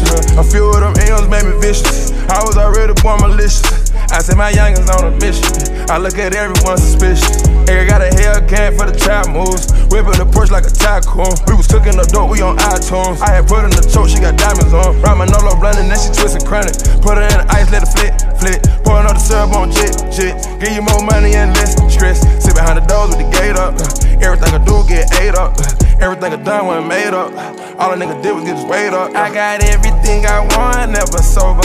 Few 0.52 0.64
of 0.70 0.80
them 0.80 0.94
M's 0.94 1.28
made 1.28 1.44
me 1.44 1.58
vicious. 1.60 2.12
I 2.28 2.42
was 2.44 2.56
already 2.56 2.94
born 3.02 3.20
malicious. 3.20 3.91
I 4.12 4.20
said 4.20 4.36
my 4.36 4.52
youngins 4.52 4.92
on 4.92 5.08
a 5.08 5.12
mission. 5.24 5.48
I 5.88 5.96
look 5.96 6.20
at 6.20 6.36
everyone 6.36 6.76
suspicious. 6.76 7.48
I 7.64 7.88
got 7.88 8.04
a 8.04 8.12
Hellcat 8.12 8.76
for 8.76 8.84
the 8.84 8.92
trap 8.92 9.32
moves. 9.32 9.72
Whipping 9.88 10.20
the 10.20 10.28
Porsche 10.28 10.52
like 10.52 10.68
a 10.68 10.70
tycoon. 10.70 11.32
We 11.48 11.56
was 11.56 11.64
cooking 11.64 11.96
the 11.96 12.04
dope, 12.12 12.28
we 12.28 12.44
on 12.44 12.60
iTunes. 12.60 13.24
I 13.24 13.40
had 13.40 13.48
put 13.48 13.64
in 13.64 13.72
the 13.72 13.80
choke, 13.88 14.12
she 14.12 14.20
got 14.20 14.36
diamonds 14.36 14.76
on. 14.76 15.00
Ride 15.00 15.16
my 15.16 15.24
Nolo 15.24 15.56
blending, 15.56 15.88
then 15.88 15.96
she 15.96 16.12
twisting 16.12 16.44
chronic. 16.44 16.76
Put 17.00 17.16
her 17.16 17.24
in 17.24 17.40
the 17.40 17.48
ice, 17.48 17.72
let 17.72 17.82
it 17.82 17.90
flit, 17.90 18.12
flit. 18.36 18.60
Pouring 18.84 19.08
all 19.08 19.16
the 19.16 19.22
syrup 19.24 19.56
on 19.56 19.72
jit, 19.72 19.96
jit. 20.12 20.36
Give 20.60 20.76
you 20.76 20.84
more 20.84 21.00
money 21.00 21.32
and 21.32 21.56
less 21.56 21.72
stress. 21.88 22.20
Sit 22.44 22.52
behind 22.52 22.76
the 22.76 22.84
doors 22.84 23.16
with 23.16 23.24
the 23.24 23.28
gate 23.32 23.56
up. 23.56 23.80
Everything 24.20 24.52
I 24.52 24.60
do 24.60 24.84
get 24.84 25.08
ate 25.24 25.34
up. 25.40 25.56
Everything 26.04 26.36
I 26.36 26.40
done 26.44 26.68
wasn't 26.68 26.88
made 26.92 27.16
up. 27.16 27.32
All 27.80 27.92
a 27.92 27.96
nigga 27.96 28.20
did 28.20 28.36
was 28.36 28.44
get 28.44 28.60
his 28.60 28.68
weight 28.68 28.92
up. 28.92 29.16
I 29.16 29.32
got 29.32 29.64
everything 29.64 30.28
I 30.28 30.44
want, 30.52 30.92
never 30.92 31.24
sober. 31.24 31.64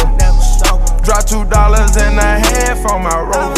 Drop 1.07 1.23
two 1.23 1.45
dollars 1.45 1.95
and 1.95 2.19
a 2.19 2.35
half 2.35 2.85
on 2.91 3.01
my 3.01 3.17
rover. 3.17 3.55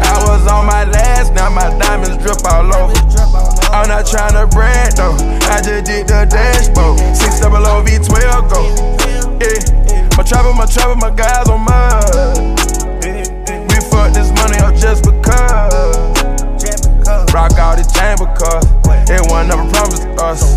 I 0.00 0.24
was 0.24 0.46
on 0.48 0.64
my 0.64 0.84
last, 0.84 1.34
now 1.34 1.50
my 1.50 1.68
diamonds 1.78 2.16
drip 2.16 2.40
all 2.48 2.64
over. 2.64 2.96
I'm 3.76 3.88
not 3.92 4.06
tryna 4.06 4.50
brag 4.50 4.94
though, 4.96 5.12
I 5.52 5.60
just 5.60 5.84
did 5.84 6.08
the 6.08 6.24
dashboard. 6.24 6.98
Six 7.14 7.40
double 7.40 7.58
O 7.58 7.84
V12 7.84 8.48
go. 8.48 8.64
Yeah, 9.36 10.08
my 10.16 10.22
trapper, 10.24 10.54
my 10.56 10.64
trapper, 10.64 10.96
my 10.96 11.10
guys 11.10 11.46
on 11.50 11.60
mud. 11.60 12.56
We 13.04 13.76
fuck 13.92 14.14
this 14.16 14.32
money 14.40 14.56
up 14.64 14.74
just 14.74 15.04
because. 15.04 16.08
Rock 17.34 17.52
out 17.60 17.76
the 17.76 17.84
chamber 17.92 18.24
because 18.32 18.64
it 19.10 19.20
one 19.30 19.46
never 19.48 19.68
promised 19.76 20.08
us. 20.24 20.56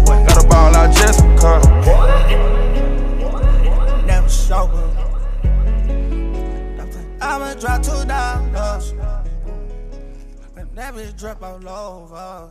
Never 11.02 11.18
drip 11.18 11.42
all 11.42 11.68
over. 11.68 12.50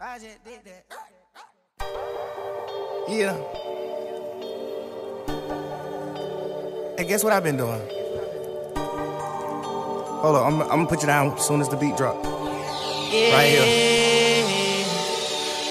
I 0.00 0.18
just 0.18 0.44
did 0.44 0.60
that. 0.64 0.84
Yeah. 3.08 3.36
Hey, 6.96 7.04
guess 7.04 7.24
what 7.24 7.32
I've 7.32 7.42
been 7.42 7.56
doing? 7.56 7.80
Hold 8.76 10.36
on, 10.36 10.52
I'm, 10.52 10.62
I'm 10.62 10.68
gonna 10.68 10.86
put 10.86 11.00
you 11.00 11.08
down 11.08 11.32
as 11.32 11.44
soon 11.44 11.60
as 11.60 11.68
the 11.68 11.76
beat 11.76 11.96
drop. 11.96 12.24
Right 12.24 13.48
here. 13.48 13.66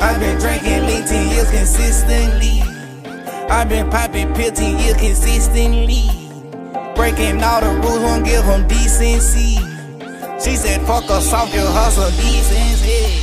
I've 0.01 0.19
been 0.19 0.37
drinking 0.39 0.87
lean 0.87 1.05
10 1.05 1.29
years 1.29 1.49
consistently. 1.51 2.63
I've 3.49 3.69
been 3.69 3.89
popping 3.89 4.33
pill 4.33 4.51
10 4.51 4.77
years 4.77 4.97
consistently. 4.97 6.09
Breaking 6.95 7.41
all 7.41 7.61
the 7.61 7.79
rules, 7.79 8.01
won't 8.01 8.25
give 8.25 8.45
them 8.45 8.67
decency. 8.67 9.70
She 10.43 10.55
said, 10.55 10.81
fuck 10.87 11.07
us 11.11 11.31
off 11.33 11.53
your 11.53 11.69
hustle 11.69 12.09
decency. 12.17 13.21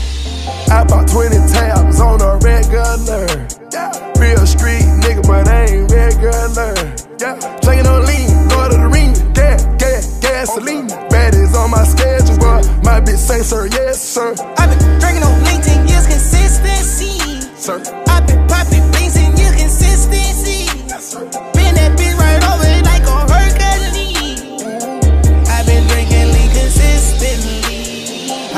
I 0.70 0.84
bought 0.84 1.08
20 1.08 1.34
tabs 1.50 2.00
on 2.00 2.20
a 2.22 2.38
regular. 2.38 3.26
Yeah. 3.72 3.90
Real 4.22 4.46
street 4.46 4.86
nigga, 5.02 5.26
but 5.26 5.48
I 5.48 5.64
ain't 5.66 5.90
regular. 5.90 6.74
Yeah. 7.18 7.34
Drinking 7.60 7.86
on 7.90 8.06
lean, 8.06 8.30
go 8.48 8.68
to 8.70 8.76
the 8.78 8.88
ring. 8.92 9.12
Gas, 9.34 9.66
gas, 9.82 10.20
gasoline. 10.20 10.86
Baddies 11.10 11.54
on 11.58 11.70
my 11.72 11.82
schedule, 11.82 12.38
but 12.38 12.62
my 12.84 13.00
bitch 13.00 13.18
say, 13.18 13.42
sir, 13.42 13.66
yes, 13.66 14.00
sir. 14.00 14.34
I've 14.56 14.70
been 14.70 15.00
drinking 15.00 15.24
on 15.24 15.42
lean 15.42 15.60
10 15.60 15.88
years 15.88 16.06
consistency. 16.06 17.18
Sir. 17.56 17.82
I've 18.06 18.26
been 18.28 18.46
popping 18.46 18.86
beans 18.92 19.14
10 19.14 19.36
years 19.36 19.56
consistency. 19.58 20.70
Yes, 20.86 21.10
sir. 21.10 21.24
Been 21.52 21.74
that 21.74 21.98
bitch 21.98 22.07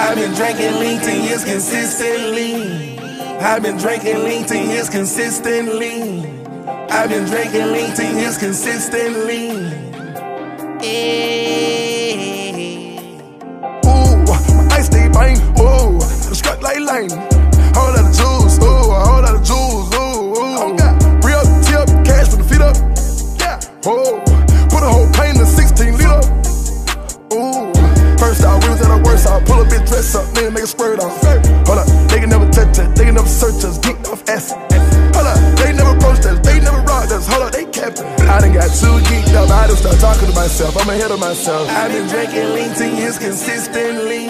I've 0.01 0.17
been 0.17 0.33
drinking 0.33 0.81
lean 0.81 0.99
10 0.99 1.25
years 1.25 1.45
consistently. 1.45 2.99
I've 3.39 3.63
been 3.63 3.77
drinking 3.77 4.25
lean 4.25 4.45
10 4.47 4.71
years 4.71 4.89
consistently. 4.89 6.25
I've 6.89 7.11
been 7.11 7.27
drinking 7.27 7.71
lean 7.71 7.95
10 7.95 8.17
years 8.17 8.39
consistently. 8.39 9.51
Ooh, 13.85 14.17
my 14.25 14.69
ice 14.73 14.87
stay 14.87 15.09
bang. 15.09 15.37
Ooh, 15.61 15.99
I 15.99 16.33
struck 16.33 16.63
like 16.63 16.79
lane. 16.79 17.11
Whole 17.75 17.93
lot 17.93 18.07
of 18.07 18.17
jewels. 18.17 18.59
Ooh, 18.59 18.91
a 18.91 19.01
whole 19.05 19.23
lot 19.23 19.35
of 19.35 19.45
jewels. 19.45 19.95
Ooh, 19.95 20.33
ooh. 20.35 20.77
Real 21.29 21.45
tip, 21.63 21.87
cash 22.07 22.31
for 22.31 22.37
the 22.37 22.47
feet 22.49 22.63
up. 22.63 22.77
Yeah. 23.39 23.61
Oh, 23.85 24.20
bitch 29.81 29.89
dress 29.89 30.15
up, 30.15 30.27
then 30.35 30.53
make 30.53 30.65
a 30.65 30.67
squirt 30.67 31.01
off. 31.01 31.23
Hold 31.67 31.79
up, 31.79 31.87
they 32.09 32.21
can 32.21 32.29
never 32.31 32.49
touch 32.51 32.79
us, 32.79 32.99
they 32.99 33.05
can 33.05 33.15
never 33.15 33.29
search 33.29 33.65
us, 33.65 33.79
geeked 33.79 34.07
off 34.09 34.29
ass. 34.29 34.53
Hold 34.53 35.27
up, 35.27 35.59
they 35.59 35.73
never 35.73 35.97
approached 35.97 36.27
us, 36.27 36.39
they 36.41 36.61
never 36.61 36.81
rocked 36.83 37.13
us. 37.13 37.27
Hold 37.27 37.43
up, 37.45 37.53
they 37.53 37.65
kept 37.67 38.01
it. 38.01 38.07
I 38.23 38.41
done 38.41 38.53
got 38.53 38.71
too 38.71 38.99
geeked 39.09 39.35
up, 39.35 39.51
I 39.51 39.67
just 39.69 39.83
start 39.83 39.99
talking 40.01 40.29
to 40.29 40.35
myself. 40.35 40.77
I'm 40.77 40.89
ahead 40.89 41.11
of 41.11 41.21
myself. 41.21 41.69
I've 41.69 41.93
been 41.93 42.09
drinking 42.09 42.53
lean 42.55 42.75
10 42.75 42.97
years 42.97 43.19
consistently. 43.19 44.29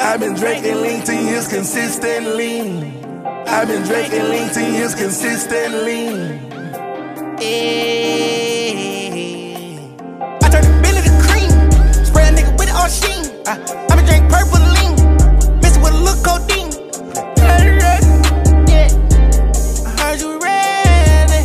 I've 0.00 0.20
been 0.20 0.34
drinking 0.34 0.80
lean 0.82 1.02
10 1.04 1.26
years 1.26 1.48
consistently. 1.48 3.00
I've 3.46 3.68
been 3.68 3.82
drinking 3.84 4.28
lean 4.30 4.48
10 4.48 4.74
years 4.74 4.94
consistently. 4.94 6.40
Eh. 7.40 7.84
I 10.42 10.48
turn 10.48 10.62
the 10.62 10.70
Billy 10.82 11.02
to 11.02 11.10
cream. 11.26 11.50
Spray 12.04 12.28
a 12.28 12.32
nigga 12.32 12.52
with 12.58 12.68
it 12.68 12.74
on 12.74 12.90
sheen. 12.90 13.33
I, 13.46 13.60
I 13.60 13.96
been 13.96 14.06
drink 14.08 14.24
purple 14.32 14.56
lean. 14.72 14.96
Mix 15.60 15.76
it 15.76 15.82
with 15.84 15.92
a 15.92 16.00
little 16.00 16.16
codeine. 16.24 16.72
Yeah. 18.64 18.88
I 19.84 19.92
heard 20.00 20.20
you 20.20 20.40
ready 20.40 21.44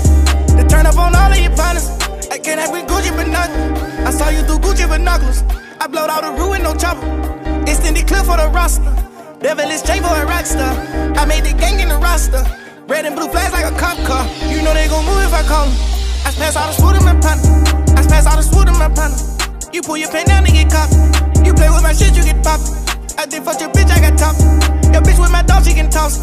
to 0.56 0.64
turn 0.70 0.86
up 0.88 0.96
on 0.96 1.14
all 1.14 1.28
of 1.28 1.38
your 1.38 1.52
partners. 1.60 1.92
I 2.32 2.40
can't 2.40 2.60
have 2.62 2.72
with 2.72 2.88
Gucci 2.88 3.12
binoculars. 3.12 3.84
I 4.08 4.12
saw 4.12 4.30
you 4.30 4.44
through 4.48 4.60
Gucci 4.60 4.88
binoculars. 4.88 5.44
I 5.82 5.88
blowed 5.88 6.10
out 6.10 6.24
the 6.24 6.48
with 6.48 6.64
no 6.64 6.74
chopper. 6.74 7.04
Extended 7.68 8.08
clip 8.08 8.24
for 8.24 8.38
the 8.38 8.48
roster. 8.48 8.96
Devilish 9.42 9.82
J 9.84 10.00
for 10.00 10.16
a 10.16 10.26
rock 10.26 10.46
star. 10.46 10.72
I 11.20 11.26
made 11.26 11.44
the 11.44 11.52
gang 11.52 11.82
in 11.82 11.90
the 11.90 11.98
roster. 11.98 12.46
Red 12.88 13.08
and 13.08 13.16
blue 13.16 13.28
flags 13.28 13.52
like 13.52 13.66
a 13.68 13.76
cop 13.78 13.98
car. 14.08 14.24
You 14.48 14.64
know 14.64 14.74
they 14.74 14.88
gon' 14.88 15.04
move 15.04 15.20
if 15.28 15.34
I 15.34 15.44
call 15.44 15.68
'em. 15.68 15.76
I 16.24 16.32
pass 16.32 16.56
all 16.56 16.68
the 16.68 16.80
swoot 16.80 16.96
in 16.96 17.04
my 17.04 17.16
partner. 17.20 17.52
I 18.00 18.08
pass 18.08 18.26
all 18.26 18.38
the 18.38 18.44
swoot 18.44 18.70
in 18.70 18.78
my 18.80 18.88
partner. 18.88 19.20
You 19.74 19.82
pull 19.82 19.98
your 19.98 20.10
pen 20.10 20.26
down 20.28 20.46
and 20.46 20.54
get 20.54 20.72
caught. 20.72 21.29
You 21.46 21.54
play 21.54 21.70
with 21.70 21.84
my 21.84 21.94
shit, 21.94 22.16
you 22.16 22.24
get 22.24 22.44
popped. 22.44 22.68
I 23.18 23.26
did 23.26 23.44
fuck 23.44 23.60
your 23.60 23.70
bitch, 23.70 23.92
I 23.92 24.00
got 24.00 24.18
top. 24.18 24.36
Your 24.94 25.02
bitch 25.02 25.20
with 25.20 25.32
my 25.32 25.42
dog, 25.44 25.66
she 25.66 25.74
can 25.74 25.90
toss. 25.90 26.20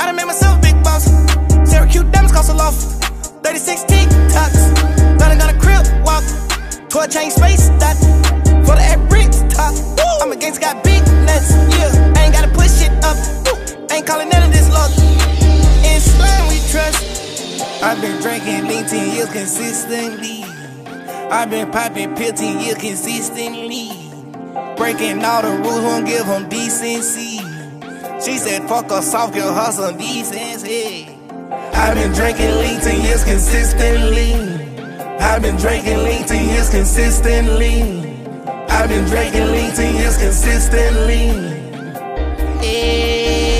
I 0.00 0.06
done 0.06 0.16
made 0.16 0.26
myself 0.26 0.58
a 0.58 0.60
big 0.60 0.82
boss. 0.82 1.04
Syracuse 1.68 2.04
diamonds 2.12 2.32
cost 2.32 2.50
a 2.50 2.54
loft. 2.54 2.80
36 3.44 3.84
TikToks. 3.84 5.18
Done 5.18 5.38
got 5.38 5.54
a 5.54 5.58
crib 5.58 5.84
walk. 6.04 6.24
12 6.88 7.10
chain 7.10 7.30
space 7.30 7.68
dot. 7.80 7.96
For 8.66 8.74
the 8.76 8.84
air 8.84 8.98
bricks 9.08 9.42
top. 9.54 9.74
I'm 10.22 10.32
against 10.32 10.60
got 10.60 10.82
big 10.84 11.02
nuts. 11.26 11.50
Yeah, 11.74 12.12
I 12.16 12.24
ain't 12.24 12.34
gotta 12.34 12.52
push 12.52 12.82
it 12.82 12.92
up. 13.04 13.16
Ain't 13.90 14.06
calling 14.06 14.28
none 14.28 14.42
of 14.42 14.52
this 14.52 14.68
luck. 14.70 14.90
In 15.84 16.00
slime 16.00 16.48
we 16.48 16.58
trust. 16.70 17.82
I've 17.82 18.00
been 18.00 18.20
drinking 18.20 18.68
lean 18.68 18.86
10 18.86 19.14
years 19.14 19.32
consistently. 19.32 20.44
I've 21.30 21.50
been 21.50 21.70
popping 21.70 22.14
pill 22.16 22.32
10 22.32 22.60
years 22.60 22.78
consistently. 22.78 24.07
Breaking 24.78 25.24
all 25.24 25.42
the 25.42 25.50
rules, 25.58 25.82
won't 25.82 26.06
give 26.06 26.26
them 26.26 26.48
decency. 26.48 27.38
She 28.24 28.38
said, 28.38 28.68
fuck 28.68 28.90
us 28.92 29.12
off, 29.12 29.34
your 29.34 29.52
hustle 29.52 29.92
decency. 29.96 31.08
I've 31.50 31.94
been 31.94 32.12
drinking 32.12 32.56
lean 32.58 32.80
10 32.80 33.00
years 33.04 33.24
consistently. 33.24 34.34
I've 35.20 35.42
been 35.42 35.56
drinking 35.56 35.98
lean 35.98 36.24
10 36.24 36.48
years 36.48 36.70
consistently. 36.70 37.82
I've 38.68 38.88
been 38.88 39.04
drinking 39.06 39.50
lean 39.52 39.72
10 39.72 39.94
years 39.96 40.16
consistently. 40.16 41.58
Man, 42.60 43.57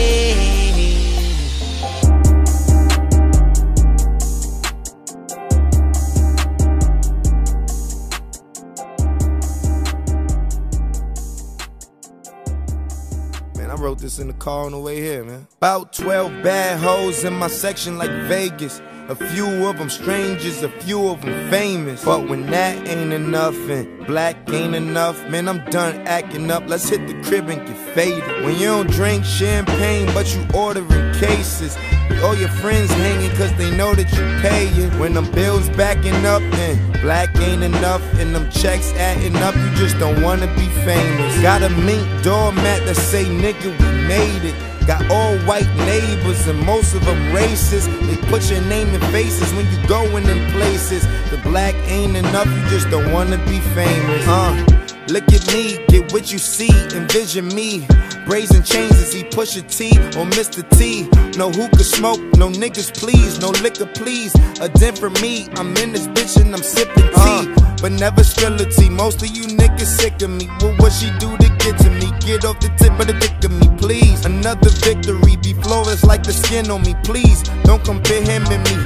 wrote 13.88 13.98
this 13.98 14.18
in 14.18 14.26
the 14.26 14.34
car 14.34 14.66
on 14.66 14.72
the 14.72 14.78
way 14.78 15.00
here, 15.00 15.24
man. 15.24 15.46
About 15.56 15.94
12 15.94 16.42
bad 16.42 16.78
hoes 16.78 17.24
in 17.24 17.32
my 17.32 17.48
section 17.48 17.96
like 17.96 18.10
Vegas. 18.28 18.82
A 19.08 19.14
few 19.14 19.66
of 19.66 19.78
them 19.78 19.88
strangers, 19.88 20.62
a 20.62 20.68
few 20.68 21.08
of 21.08 21.22
them 21.22 21.50
famous. 21.50 22.04
But 22.04 22.28
when 22.28 22.44
that 22.50 22.86
ain't 22.86 23.14
enough 23.14 23.56
and 23.70 24.06
black 24.06 24.36
ain't 24.50 24.74
enough, 24.74 25.16
man, 25.30 25.48
I'm 25.48 25.64
done 25.70 26.06
acting 26.06 26.50
up. 26.50 26.64
Let's 26.66 26.86
hit 26.86 27.06
the 27.06 27.14
crib 27.22 27.48
and 27.48 27.66
get 27.66 27.78
faded. 27.94 28.44
When 28.44 28.56
you 28.56 28.66
don't 28.66 28.90
drink 28.90 29.24
champagne, 29.24 30.12
but 30.12 30.26
you 30.34 30.46
ordering 30.52 31.14
cases. 31.14 31.74
All 32.22 32.34
your 32.34 32.48
friends 32.48 32.90
hanging 32.90 33.30
cause 33.36 33.52
they 33.54 33.70
know 33.76 33.94
that 33.94 34.10
you 34.12 34.24
paying. 34.42 34.90
When 34.98 35.14
them 35.14 35.30
bills 35.32 35.68
backing 35.70 36.26
up, 36.26 36.42
and 36.42 37.00
black 37.00 37.34
ain't 37.38 37.62
enough. 37.62 38.02
And 38.18 38.34
them 38.34 38.50
checks 38.50 38.92
adding 38.94 39.36
up, 39.36 39.54
you 39.54 39.70
just 39.76 39.98
don't 39.98 40.20
wanna 40.22 40.48
be 40.54 40.68
famous. 40.84 41.40
Got 41.40 41.62
a 41.62 41.68
mink 41.68 42.04
doormat 42.22 42.84
that 42.86 42.96
say, 42.96 43.24
nigga, 43.24 43.70
we 43.70 44.08
made 44.08 44.44
it. 44.44 44.54
Got 44.86 45.10
all 45.10 45.36
white 45.40 45.68
neighbors 45.76 46.46
and 46.48 46.58
most 46.64 46.94
of 46.94 47.04
them 47.04 47.18
racist. 47.30 47.86
They 48.06 48.16
put 48.28 48.50
your 48.50 48.62
name 48.62 48.88
in 48.88 49.00
faces 49.12 49.52
when 49.52 49.70
you 49.70 49.86
going 49.86 50.26
in 50.26 50.50
places. 50.52 51.06
The 51.30 51.38
black 51.44 51.74
ain't 51.86 52.16
enough, 52.16 52.46
you 52.46 52.70
just 52.70 52.88
don't 52.90 53.12
wanna 53.12 53.36
be 53.46 53.60
famous. 53.60 54.26
Uh, 54.26 54.77
look 55.10 55.24
at 55.32 55.46
me, 55.52 55.78
get 55.88 56.12
what 56.12 56.32
you 56.32 56.38
see, 56.38 56.70
envision 56.94 57.48
me. 57.48 57.86
Brazen 58.26 58.62
chains 58.62 58.92
as 58.92 59.12
he 59.12 59.24
push 59.24 59.56
a 59.56 59.62
T 59.62 59.90
on 60.18 60.30
Mr. 60.32 60.62
T. 60.76 61.08
No 61.38 61.50
hookah 61.50 61.84
smoke, 61.84 62.20
no 62.36 62.48
niggas 62.48 62.92
please, 62.98 63.40
no 63.40 63.50
liquor 63.62 63.86
please. 63.86 64.34
A 64.60 64.68
den 64.68 64.94
for 64.94 65.10
me, 65.22 65.48
I'm 65.56 65.76
in 65.78 65.92
this 65.92 66.06
bitch 66.08 66.40
and 66.40 66.54
I'm 66.54 66.62
sipping 66.62 67.08
tea. 67.08 67.12
Uh. 67.14 67.68
But 67.80 67.92
never 67.92 68.24
spill 68.24 68.54
a 68.54 68.64
tea. 68.70 68.90
Most 68.90 69.22
of 69.22 69.28
you 69.28 69.44
niggas 69.44 69.86
sick 70.00 70.20
of 70.22 70.30
me. 70.30 70.46
What 70.60 70.78
what 70.80 70.92
she 70.92 71.10
do 71.18 71.36
to 71.36 71.48
get 71.58 71.78
to 71.78 71.90
me? 71.90 72.10
Get 72.20 72.44
off 72.44 72.58
the 72.60 72.68
tip 72.76 72.98
of 72.98 73.06
the 73.06 73.14
dick 73.14 73.42
of 73.44 73.52
me, 73.52 73.68
please. 73.78 74.24
Another 74.24 74.70
victory, 74.70 75.36
be 75.36 75.52
flawless 75.62 76.04
like 76.04 76.24
the 76.24 76.32
skin 76.32 76.70
on 76.70 76.82
me, 76.82 76.94
please. 77.04 77.42
Don't 77.64 77.84
compare 77.84 78.22
him 78.22 78.44
and 78.46 78.62
me. 78.64 78.76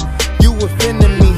You 0.40 0.54
offending 0.56 1.18
me. 1.18 1.32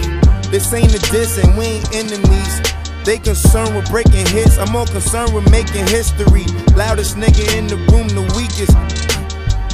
This 0.50 0.72
ain't 0.72 0.94
a 0.94 0.98
diss 1.10 1.38
and 1.38 1.56
we 1.56 1.64
ain't 1.66 1.94
enemies. 1.94 2.83
They 3.04 3.18
concerned 3.18 3.76
with 3.76 3.90
breaking 3.90 4.26
hits, 4.26 4.56
I'm 4.56 4.72
more 4.72 4.86
concerned 4.86 5.34
with 5.34 5.50
making 5.50 5.86
history. 5.88 6.46
Loudest 6.74 7.16
nigga 7.16 7.56
in 7.58 7.66
the 7.66 7.76
room, 7.92 8.08
the 8.08 8.22
weakest. 8.34 9.03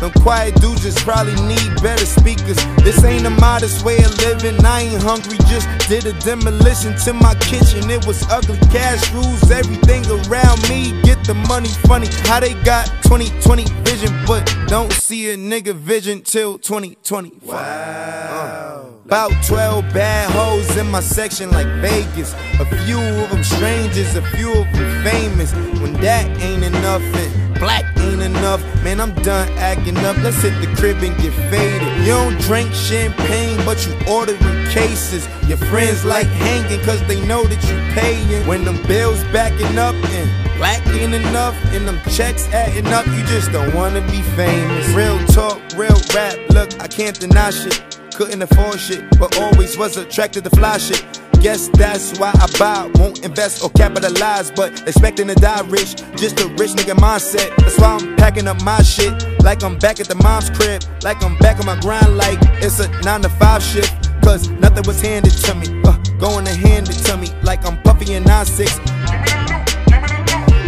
Them 0.01 0.11
quiet 0.23 0.55
dudes 0.63 0.83
just 0.83 0.99
probably 1.05 1.35
need 1.43 1.83
better 1.83 2.07
speakers. 2.07 2.57
This 2.83 3.05
ain't 3.05 3.27
a 3.27 3.31
modest 3.31 3.85
way 3.85 3.99
of 3.99 4.17
living. 4.19 4.65
I 4.65 4.81
ain't 4.81 5.03
hungry, 5.03 5.37
just 5.47 5.69
did 5.89 6.07
a 6.07 6.19
demolition 6.21 6.97
to 7.05 7.13
my 7.13 7.35
kitchen. 7.35 7.91
It 7.91 8.07
was 8.07 8.23
ugly. 8.31 8.57
Cash 8.73 9.13
rules 9.13 9.51
everything 9.51 10.03
around 10.07 10.67
me. 10.71 10.99
Get 11.03 11.23
the 11.25 11.35
money 11.35 11.69
funny. 11.85 12.09
How 12.25 12.41
they 12.41 12.55
got 12.65 12.87
2020 13.03 13.65
vision, 13.85 14.11
but 14.27 14.43
don't 14.69 14.91
see 14.91 15.31
a 15.31 15.37
nigga 15.37 15.75
vision 15.75 16.23
till 16.23 16.59
2020. 16.59 17.33
Wow. 17.43 17.57
Uh, 17.57 18.91
about 19.05 19.33
12 19.45 19.93
bad 19.93 20.31
hoes 20.31 20.77
in 20.79 20.91
my 20.91 21.01
section 21.01 21.51
like 21.51 21.67
Vegas. 21.83 22.33
A 22.59 22.65
few 22.85 22.99
of 22.99 23.31
them 23.31 23.45
strangers, 23.45 24.15
a 24.15 24.23
few 24.37 24.51
of 24.53 24.73
them 24.73 25.05
famous. 25.05 25.53
When 25.81 25.93
that 26.01 26.27
ain't 26.41 26.65
enough, 26.65 27.03
and 27.03 27.50
black 27.61 27.85
ain't 28.01 28.23
enough. 28.23 28.63
Man, 28.83 29.01
I'm 29.01 29.15
done 29.23 29.49
acting 29.59 29.97
up. 29.99 30.17
Let's 30.19 30.43
hit 30.43 30.59
the 30.61 30.75
crib 30.77 30.97
and 31.03 31.17
get 31.23 31.33
faded. 31.51 31.99
You 32.01 32.13
don't 32.13 32.41
drink 32.41 32.73
champagne, 32.73 33.57
but 33.65 33.87
you 33.87 33.95
ordering 34.09 34.67
cases. 34.69 35.29
Your 35.47 35.59
friends 35.59 36.05
like 36.05 36.27
hanging 36.27 36.81
cause 36.85 37.07
they 37.07 37.25
know 37.27 37.45
that 37.45 37.63
you 37.69 37.77
paying. 37.95 38.47
When 38.49 38.65
them 38.65 38.83
bills 38.87 39.23
backing 39.25 39.79
up 39.79 39.95
and 39.95 40.57
black 40.59 40.85
ain't 40.89 41.15
enough 41.15 41.55
and 41.75 41.87
them 41.87 42.01
checks 42.11 42.49
adding 42.49 42.87
up, 42.89 43.07
you 43.07 43.23
just 43.27 43.53
don't 43.53 43.73
wanna 43.75 44.01
be 44.11 44.23
famous. 44.35 44.89
Real 44.89 45.19
talk, 45.29 45.61
real 45.77 46.01
rap. 46.15 46.37
Look, 46.51 46.81
I 46.81 46.89
can't 46.89 47.19
deny 47.21 47.51
shit. 47.51 47.99
Couldn't 48.15 48.43
afford 48.43 48.81
shit, 48.81 49.05
but 49.19 49.39
always 49.39 49.77
was 49.77 49.97
attracted 49.97 50.45
to 50.45 50.51
fly 50.51 50.79
shit. 50.79 51.05
Guess 51.41 51.69
that's 51.69 52.19
why 52.19 52.33
I 52.35 52.47
buy, 52.59 52.91
won't 52.97 53.25
invest 53.25 53.65
or 53.65 53.71
capitalize, 53.71 54.51
but 54.51 54.87
expecting 54.87 55.29
to 55.29 55.35
die 55.35 55.63
rich. 55.69 55.97
Just 56.17 56.39
a 56.41 56.49
rich 56.59 56.73
nigga 56.73 56.95
mindset. 56.95 57.57
That's 57.57 57.79
why 57.79 57.97
I'm 57.97 58.17
packing 58.17 58.47
up 58.47 58.63
my 58.63 58.83
shit 58.83 59.15
like 59.43 59.63
I'm 59.63 59.79
back 59.79 60.01
at 60.01 60.09
the 60.09 60.17
mom's 60.17 60.51
crib, 60.51 60.83
like 61.03 61.23
I'm 61.25 61.37
back 61.39 61.59
on 61.59 61.67
my 61.67 61.81
grind, 61.81 62.17
like 62.17 62.39
it's 62.63 62.79
a 62.81 62.89
nine 63.01 63.23
to 63.23 63.31
five 63.31 63.63
shift. 63.63 64.11
Cause 64.23 64.51
nothing 64.51 64.85
was 64.87 65.01
handed 65.01 65.33
to 65.33 65.55
me, 65.55 65.67
uh, 65.85 65.97
going 66.19 66.45
to 66.45 66.53
hand 66.53 66.91
it 66.91 66.99
to 67.07 67.17
me 67.17 67.29
like 67.43 67.65
I'm 67.65 67.81
puffy 67.83 68.13
and 68.15 68.27
9-6. 68.27 68.69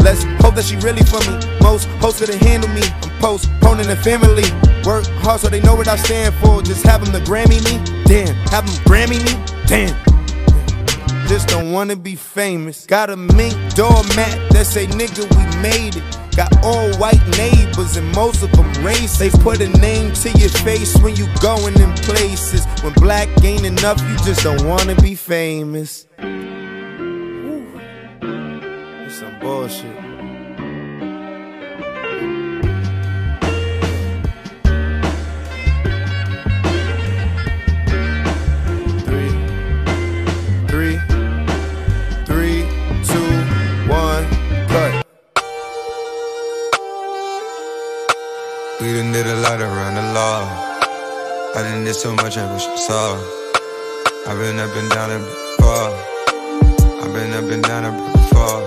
Let's 0.00 0.24
hope 0.42 0.54
that 0.54 0.64
she 0.64 0.76
really 0.76 1.02
for 1.04 1.20
me. 1.30 1.38
Most 1.60 1.86
hoes 2.00 2.18
couldn't 2.18 2.42
handle 2.42 2.70
me. 2.70 2.82
I'm 2.82 3.10
postponing 3.20 3.86
the 3.86 3.96
family. 3.96 4.48
Work 4.84 5.06
hard 5.22 5.40
so 5.40 5.48
they 5.48 5.60
know 5.60 5.76
what 5.76 5.86
I 5.86 5.96
stand 5.96 6.34
for. 6.36 6.62
Just 6.62 6.84
have 6.86 7.04
them 7.04 7.12
to 7.12 7.30
Grammy 7.30 7.62
me. 7.62 7.78
Damn, 8.04 8.34
have 8.48 8.66
them 8.66 8.74
Grammy 8.84 9.22
me. 9.22 9.34
Damn. 9.66 10.11
Just 11.28 11.48
don't 11.48 11.72
wanna 11.72 11.96
be 11.96 12.14
famous. 12.14 12.86
Got 12.86 13.10
a 13.10 13.16
mink 13.16 13.54
doormat 13.74 14.50
that 14.50 14.66
say 14.66 14.86
nigga 14.86 15.24
we 15.36 15.44
made 15.62 15.96
it. 15.96 16.02
Got 16.36 16.64
all 16.64 16.90
white 16.96 17.22
neighbors 17.36 17.96
and 17.96 18.10
most 18.14 18.42
of 18.42 18.50
them 18.52 18.72
racist. 18.84 19.18
They 19.18 19.30
put 19.30 19.60
a 19.60 19.68
name 19.80 20.12
to 20.12 20.30
your 20.38 20.48
face 20.48 20.96
when 20.98 21.14
you 21.16 21.26
going 21.40 21.78
in 21.80 21.92
places. 22.04 22.64
When 22.82 22.92
black 22.94 23.28
ain't 23.44 23.64
enough, 23.64 24.00
you 24.00 24.16
just 24.24 24.42
don't 24.42 24.64
wanna 24.66 24.94
be 24.96 25.14
famous. 25.14 26.06
It's 29.04 29.18
some 29.18 29.38
bullshit. 29.40 30.01
Law. 50.12 50.44
I 51.56 51.62
done 51.62 51.84
did 51.84 51.94
so 51.94 52.14
much 52.14 52.36
I 52.36 52.52
wish 52.52 52.66
you 52.66 52.76
saw. 52.76 53.16
I've 54.28 54.38
been 54.38 54.58
up 54.58 54.74
and 54.76 54.90
down 54.90 55.10
it 55.10 55.24
before. 55.24 55.90
I've 57.02 57.12
been 57.16 57.32
up 57.32 57.50
and 57.50 57.62
down 57.62 57.82
it 57.88 57.96
before. 58.12 58.62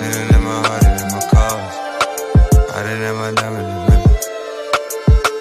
And 0.00 0.10
it 0.16 0.36
in 0.36 0.42
my 0.42 0.58
heart 0.64 0.84
and 0.84 1.00
in 1.02 1.08
my 1.12 1.22
cause. 1.32 1.74
I 2.74 2.82
done 2.82 3.00
had 3.00 3.14
my 3.14 3.32
diamond 3.32 3.80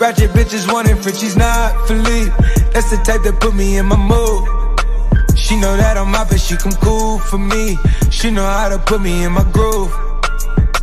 Ratchet 0.02 0.32
bitches 0.32 0.72
wanting 0.72 0.96
Frenchies, 0.96 1.36
not 1.36 1.88
Philippe. 1.88 2.32
That's 2.74 2.90
the 2.90 2.98
type 3.04 3.22
that 3.24 3.38
put 3.42 3.54
me 3.54 3.78
in 3.78 3.86
my 3.86 3.98
mood. 3.98 5.38
She 5.38 5.60
know 5.60 5.76
that 5.76 5.98
I'm 5.98 6.16
out, 6.16 6.30
but 6.30 6.40
she 6.40 6.56
come 6.56 6.72
cool 6.84 7.20
for 7.20 7.38
me. 7.38 7.78
She 8.10 8.32
know 8.32 8.46
how 8.46 8.70
to 8.70 8.80
put 8.80 9.02
me 9.02 9.24
in 9.24 9.34
my 9.34 9.44
groove. 9.52 9.92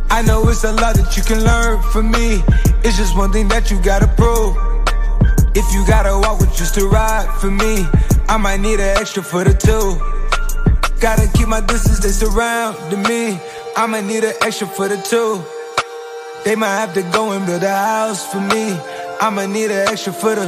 I 0.09 0.21
know 0.21 0.47
it's 0.49 0.63
a 0.63 0.71
lot 0.71 0.95
that 0.95 1.17
you 1.17 1.23
can 1.23 1.43
learn 1.43 1.81
from 1.91 2.11
me. 2.11 2.43
It's 2.87 2.95
just 2.95 3.17
one 3.17 3.33
thing 3.33 3.49
that 3.49 3.69
you 3.69 3.81
gotta 3.81 4.07
prove. 4.07 4.55
If 5.53 5.67
you 5.73 5.85
gotta 5.85 6.17
walk 6.23 6.39
with 6.39 6.55
just 6.55 6.73
to 6.75 6.87
ride 6.87 7.27
for 7.41 7.51
me, 7.51 7.85
I 8.29 8.37
might 8.37 8.61
need 8.61 8.79
an 8.79 8.95
extra 8.95 9.21
for 9.21 9.43
the 9.43 9.51
two. 9.51 9.99
Gotta 11.01 11.27
keep 11.37 11.49
my 11.49 11.59
distance, 11.59 11.99
they 11.99 12.15
surrounding 12.15 13.03
me. 13.03 13.41
I'ma 13.75 13.99
need 13.99 14.23
an 14.23 14.35
extra 14.41 14.67
for 14.67 14.87
the 14.87 14.95
two. 15.03 15.43
They 16.45 16.55
might 16.55 16.79
have 16.79 16.93
to 16.93 17.01
go 17.11 17.33
and 17.33 17.45
build 17.45 17.63
a 17.63 17.75
house 17.75 18.25
for 18.31 18.39
me. 18.39 18.79
I'ma 19.19 19.47
need 19.47 19.69
an 19.69 19.89
extra 19.89 20.13
for 20.13 20.35
the. 20.35 20.47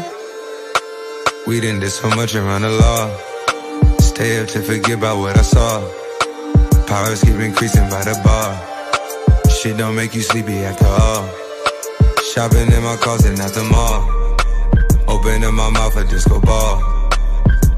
We 1.46 1.60
didn't 1.60 1.82
did 1.82 1.92
so 1.92 2.08
much 2.12 2.36
around 2.36 2.62
the 2.62 2.72
law. 2.72 3.98
Stay 4.00 4.40
up 4.40 4.48
to 4.56 4.62
forget 4.62 4.98
about 4.98 5.20
what 5.20 5.38
I 5.38 5.42
saw. 5.42 5.82
Powers 6.88 7.22
keep 7.22 7.36
increasing 7.36 7.90
by 7.90 8.06
the 8.06 8.16
bar. 8.24 9.52
Shit 9.52 9.76
don't 9.76 9.94
make 9.94 10.16
you 10.16 10.22
sleepy 10.22 10.60
after 10.60 10.86
all. 10.86 11.39
Shopping 12.34 12.72
in 12.72 12.84
my 12.84 12.96
closet 12.98 13.40
at 13.40 13.54
the 13.54 13.64
mall. 13.64 14.06
Opening 15.08 15.52
my 15.52 15.68
mouth 15.72 15.98
a 15.98 16.06
disco 16.06 16.40
ball. 16.40 16.78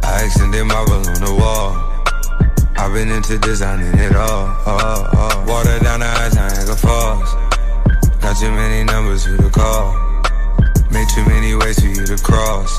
I 0.04 0.24
extended 0.26 0.66
my 0.66 0.74
marble 0.74 1.08
on 1.08 1.24
the 1.24 1.34
wall. 1.40 1.72
I've 2.76 2.92
been 2.92 3.10
into 3.12 3.38
designing 3.38 3.98
it 3.98 4.14
all. 4.14 4.52
all, 4.66 5.08
all. 5.16 5.46
Water 5.48 5.80
down 5.80 6.02
the 6.02 6.06
eyes, 6.06 6.36
Niagara 6.36 6.76
Falls. 6.76 7.32
Got 8.20 8.36
too 8.42 8.52
many 8.52 8.84
numbers 8.84 9.24
for 9.24 9.42
the 9.42 9.50
call. 9.50 9.96
Made 10.92 11.08
too 11.16 11.24
many 11.32 11.56
ways 11.56 11.80
for 11.80 11.88
you 11.88 12.06
to 12.06 12.22
cross. 12.22 12.78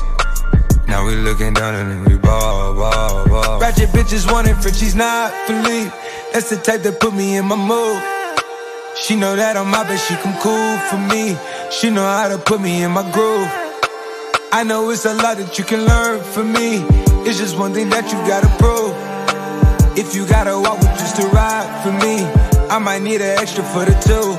Now 0.87 1.07
we 1.07 1.15
looking 1.15 1.55
down 1.55 1.73
and 1.73 1.89
then 1.89 2.05
we 2.05 2.19
ball, 2.19 2.75
ball, 2.75 3.25
ball. 3.25 3.59
Ratchet 3.59 3.89
bitches 3.89 4.31
want 4.31 4.45
wanting 4.45 4.61
Frenchies, 4.61 4.93
not 4.93 5.33
Philippe. 5.47 5.89
That's 6.33 6.51
the 6.51 6.57
type 6.57 6.83
that 6.83 6.99
put 6.99 7.15
me 7.15 7.37
in 7.37 7.45
my 7.45 7.55
mood. 7.55 8.23
She 8.95 9.15
know 9.15 9.35
that 9.35 9.57
I'm 9.57 9.73
out, 9.73 9.87
but 9.87 9.97
she 9.97 10.13
come 10.21 10.37
cool 10.39 10.77
for 10.87 10.97
me. 10.97 11.35
She 11.79 11.89
know 11.89 12.05
how 12.05 12.27
to 12.29 12.37
put 12.37 12.61
me 12.61 12.83
in 12.83 12.91
my 12.91 13.01
groove. 13.11 13.49
I 14.51 14.63
know 14.63 14.91
it's 14.91 15.05
a 15.05 15.13
lot 15.15 15.37
that 15.37 15.57
you 15.57 15.65
can 15.65 15.85
learn 15.85 16.23
from 16.23 16.53
me. 16.53 16.85
It's 17.27 17.39
just 17.39 17.57
one 17.57 17.73
thing 17.73 17.89
that 17.89 18.05
you 18.05 18.17
gotta 18.29 18.47
prove. 18.61 18.93
If 19.97 20.13
you 20.15 20.27
gotta 20.27 20.57
walk 20.57 20.79
with 20.79 20.95
just 20.99 21.15
to 21.17 21.27
ride 21.29 21.67
for 21.81 21.91
me, 21.91 22.23
I 22.69 22.77
might 22.77 23.01
need 23.01 23.21
an 23.21 23.37
extra 23.39 23.63
for 23.63 23.85
the 23.85 23.95
two. 24.05 24.37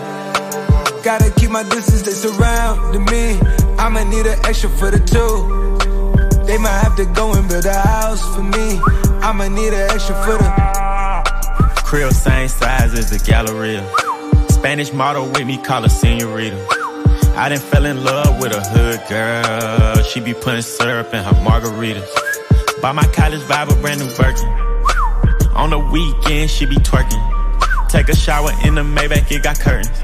Gotta 1.02 1.30
keep 1.32 1.50
my 1.50 1.64
distance, 1.64 2.02
they 2.02 2.12
surrounding 2.12 3.04
me. 3.06 3.40
I'ma 3.78 4.04
need 4.04 4.26
an 4.26 4.38
extra 4.46 4.70
for 4.70 4.90
the 4.92 5.00
two. 5.02 6.46
They 6.46 6.56
might 6.56 6.78
have 6.86 6.96
to 6.96 7.04
go 7.04 7.34
and 7.34 7.48
build 7.48 7.66
a 7.66 7.74
house 7.74 8.22
for 8.34 8.42
me. 8.42 8.80
I'ma 9.26 9.48
need 9.48 9.74
an 9.74 9.90
extra 9.90 10.14
for 10.24 10.38
the. 10.38 11.82
Crib 11.84 12.12
same 12.12 12.48
size 12.48 12.94
as 12.94 13.10
the 13.10 13.18
Galleria. 13.18 13.84
Spanish 14.48 14.92
model 14.92 15.26
with 15.26 15.46
me, 15.46 15.58
call 15.58 15.82
her 15.82 15.88
senorita. 15.88 16.83
I 17.36 17.48
done 17.48 17.58
fell 17.58 17.84
in 17.84 18.04
love 18.04 18.40
with 18.40 18.52
a 18.52 18.60
hood 18.60 19.00
girl. 19.08 20.04
She 20.04 20.20
be 20.20 20.34
putting 20.34 20.62
syrup 20.62 21.12
in 21.12 21.24
her 21.24 21.32
margaritas. 21.42 22.08
Buy 22.80 22.92
my 22.92 23.02
college 23.08 23.40
vibe 23.40 23.76
a 23.76 23.80
brand 23.80 23.98
new 23.98 24.06
Birkin. 24.14 24.48
On 25.54 25.70
the 25.70 25.78
weekend, 25.78 26.48
she 26.48 26.64
be 26.64 26.76
twerking. 26.76 27.88
Take 27.88 28.08
a 28.08 28.14
shower 28.14 28.50
in 28.64 28.76
the 28.76 28.82
Maybach, 28.82 29.30
it 29.32 29.42
got 29.42 29.58
curtains. 29.58 30.00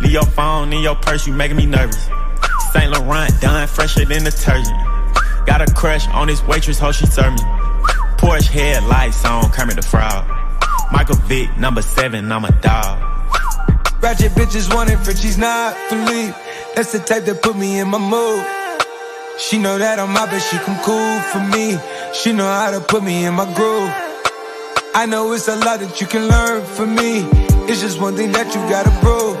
Leave 0.00 0.12
your 0.12 0.24
phone 0.24 0.72
in 0.72 0.80
your 0.80 0.94
purse, 0.94 1.26
you 1.26 1.32
making 1.32 1.56
me 1.56 1.66
nervous. 1.66 2.08
Saint 2.72 2.92
Laurent 2.92 3.32
done 3.40 3.66
fresher 3.66 4.04
than 4.04 4.22
detergent. 4.22 4.78
Got 5.46 5.62
a 5.62 5.74
crush 5.74 6.06
on 6.10 6.28
this 6.28 6.40
waitress, 6.46 6.78
how 6.78 6.92
she 6.92 7.06
serve 7.06 7.32
me. 7.32 7.40
Porsche 8.16 8.46
headlights 8.46 9.24
on 9.24 9.50
Kermit 9.50 9.74
the 9.74 9.82
Frog. 9.82 10.24
Michael 10.92 11.16
Vick, 11.26 11.56
number 11.58 11.82
seven, 11.82 12.30
I'm 12.30 12.44
a 12.44 12.52
dog. 12.60 13.02
Ratchet 14.00 14.32
bitches 14.32 14.72
wanting 14.72 14.98
she's 15.16 15.36
not 15.36 15.76
Philippe. 15.88 16.49
That's 16.80 16.92
the 16.92 16.98
type 16.98 17.26
that 17.26 17.42
put 17.42 17.58
me 17.58 17.78
in 17.78 17.88
my 17.88 17.98
mood. 17.98 18.40
She 19.38 19.58
know 19.58 19.76
that 19.76 19.98
I'm 19.98 20.16
out, 20.16 20.30
but 20.30 20.40
she 20.40 20.56
come 20.64 20.80
cool 20.80 21.20
for 21.28 21.44
me. 21.52 21.76
She 22.14 22.32
know 22.32 22.48
how 22.48 22.70
to 22.70 22.80
put 22.80 23.04
me 23.04 23.26
in 23.26 23.34
my 23.34 23.44
groove. 23.52 23.92
I 24.94 25.04
know 25.04 25.30
it's 25.34 25.46
a 25.48 25.56
lot 25.56 25.80
that 25.80 26.00
you 26.00 26.06
can 26.06 26.26
learn 26.26 26.64
from 26.64 26.94
me. 26.94 27.28
It's 27.68 27.82
just 27.82 28.00
one 28.00 28.16
thing 28.16 28.32
that 28.32 28.48
you 28.54 28.64
gotta 28.72 28.88
prove. 29.04 29.36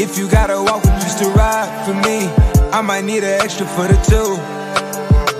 If 0.00 0.16
you 0.16 0.30
gotta 0.30 0.56
walk 0.56 0.80
with 0.80 0.96
just 1.04 1.18
to 1.18 1.28
ride 1.28 1.68
for 1.84 1.92
me, 2.08 2.24
I 2.72 2.80
might 2.80 3.04
need 3.04 3.22
an 3.22 3.36
extra 3.44 3.66
for 3.66 3.84
the 3.84 4.00
two. 4.08 4.40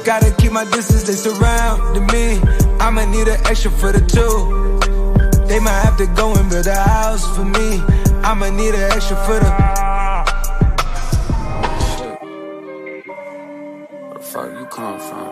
Gotta 0.04 0.36
keep 0.36 0.52
my 0.52 0.66
distance, 0.66 1.04
they 1.04 1.16
surrounding 1.16 2.04
me. 2.12 2.44
I'ma 2.76 3.06
need 3.06 3.26
an 3.26 3.40
extra 3.48 3.70
for 3.70 3.90
the 3.90 4.04
two. 4.04 5.48
They 5.48 5.60
might 5.60 5.80
have 5.80 5.96
to 5.96 6.06
go 6.08 6.34
and 6.36 6.50
build 6.50 6.66
a 6.66 6.76
house 6.76 7.24
for 7.34 7.46
me. 7.46 7.80
I'ma 8.20 8.50
need 8.50 8.74
an 8.74 8.92
extra 8.92 9.16
for 9.24 9.40
the. 9.40 9.89
Come 14.80 14.98
from? 14.98 15.30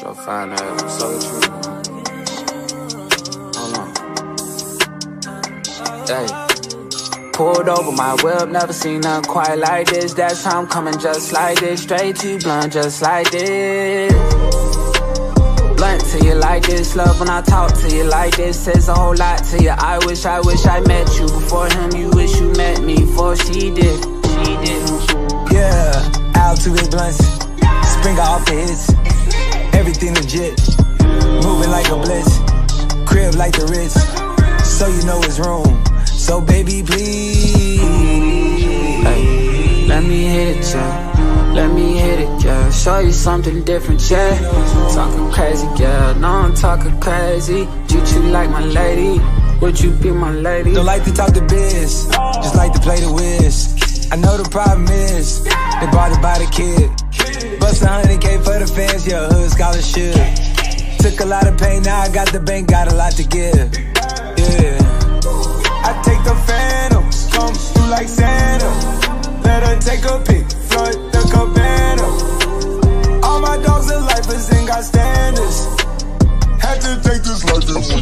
Your 0.00 0.14
fine 0.14 0.52
ass 0.52 0.98
so 0.98 1.08
true. 1.24 1.48
Hold 3.56 3.74
on. 3.80 3.88
Hey. 6.06 6.28
Pulled 7.32 7.68
over 7.68 7.92
my 7.92 8.14
whip, 8.22 8.48
never 8.48 8.72
seen 8.72 9.00
nothing 9.00 9.30
quite 9.30 9.58
like 9.58 9.88
this. 9.88 10.14
That's 10.14 10.44
how 10.44 10.60
I'm 10.60 10.68
coming 10.68 10.98
just 11.00 11.32
like 11.32 11.58
this. 11.58 11.82
Straight 11.82 12.16
to 12.16 12.38
blunt, 12.38 12.72
just 12.74 13.02
like 13.02 13.28
this. 13.32 14.12
Blunt 15.76 16.02
to 16.12 16.18
you 16.24 16.34
like 16.34 16.62
this. 16.62 16.94
Love 16.94 17.18
when 17.18 17.28
I 17.28 17.42
talk 17.42 17.74
to 17.80 17.88
you 17.94 18.04
like 18.04 18.36
this. 18.36 18.56
Says 18.64 18.88
a 18.88 18.94
whole 18.94 19.16
lot 19.16 19.42
to 19.50 19.62
you. 19.62 19.70
I 19.70 19.98
wish, 20.06 20.24
I 20.24 20.40
wish 20.40 20.64
I 20.64 20.80
met 20.80 21.08
you 21.18 21.26
before 21.26 21.68
him. 21.68 21.90
You 21.90 22.08
wish 22.10 22.38
you 22.40 22.52
met 22.52 22.82
me 22.82 22.94
before 22.96 23.34
she 23.36 23.70
did. 23.70 23.98
She 24.32 24.56
did. 24.64 24.86
Yeah, 25.52 26.15
to 26.64 26.70
his 26.70 26.88
blunts. 26.88 27.18
Spring 27.88 28.18
off 28.18 28.44
the 28.46 28.52
hits. 28.52 28.92
Everything 29.74 30.14
legit. 30.14 30.60
Moving 31.44 31.70
like 31.70 31.88
a 31.88 31.96
blitz. 31.96 32.38
Crib 33.08 33.34
like 33.34 33.52
the 33.52 33.66
Ritz. 33.70 33.94
So 34.68 34.88
you 34.88 35.04
know 35.04 35.20
it's 35.22 35.38
room. 35.38 35.84
So 36.06 36.40
baby, 36.40 36.82
please. 36.82 37.80
Hey, 39.02 39.86
let 39.86 40.02
me 40.02 40.24
hit 40.24 40.56
it, 40.56 40.74
yeah. 40.74 41.52
Let 41.54 41.72
me 41.72 41.98
hit 41.98 42.20
it, 42.20 42.44
yeah. 42.44 42.70
Show 42.70 42.98
you 42.98 43.12
something 43.12 43.64
different, 43.64 44.10
yeah. 44.10 44.38
Talking 44.92 45.30
crazy, 45.32 45.66
yeah. 45.78 46.14
No, 46.18 46.28
I'm 46.28 46.54
talking 46.54 46.98
crazy. 47.00 47.66
Treat 47.88 48.12
you 48.12 48.20
like 48.30 48.50
my 48.50 48.64
lady. 48.64 49.20
Would 49.60 49.80
you 49.80 49.90
be 49.90 50.10
my 50.10 50.32
lady? 50.32 50.74
Don't 50.74 50.84
like 50.84 51.04
to 51.04 51.12
talk 51.12 51.32
the 51.32 51.42
biz. 51.42 52.08
Just 52.42 52.56
like 52.56 52.72
to 52.72 52.80
play 52.80 53.00
the 53.00 53.10
whiz. 53.12 53.75
I 54.16 54.18
know 54.18 54.38
the 54.38 54.48
problem 54.48 54.88
is 54.88 55.44
they 55.44 55.86
bought 55.92 56.10
it 56.10 56.22
by 56.22 56.38
the 56.38 56.48
kid. 56.48 56.88
Bust 57.60 57.82
a 57.82 57.88
hundred 57.88 58.18
K 58.18 58.38
for 58.38 58.58
the 58.58 58.66
fans, 58.66 59.06
yeah, 59.06 59.28
hood 59.28 59.50
scholarship. 59.50 60.16
Took 61.04 61.20
a 61.20 61.26
lot 61.28 61.46
of 61.46 61.58
pain, 61.58 61.82
now 61.82 62.00
I 62.00 62.08
got 62.08 62.32
the 62.32 62.40
bank, 62.40 62.70
got 62.70 62.90
a 62.90 62.94
lot 62.94 63.12
to 63.20 63.24
give. 63.24 63.52
Yeah. 63.52 64.80
I 65.84 65.92
take 66.00 66.24
the 66.24 66.34
phantoms, 66.48 67.28
come 67.30 67.52
through 67.52 67.90
like 67.92 68.08
Santa. 68.08 68.72
Let 69.44 69.68
her 69.68 69.76
take 69.84 70.00
a 70.08 70.16
pic, 70.24 70.48
flood 70.64 70.96
the 71.12 71.20
cabana. 71.28 72.08
All 73.20 73.42
my 73.42 73.58
dogs 73.58 73.90
are 73.92 74.00
lifers 74.00 74.48
and 74.48 74.66
got 74.66 74.82
standards. 74.82 75.68
Had 76.64 76.80
to 76.80 76.96
take 77.04 77.20
this 77.20 77.44
like 77.44 77.68
this. 77.68 77.92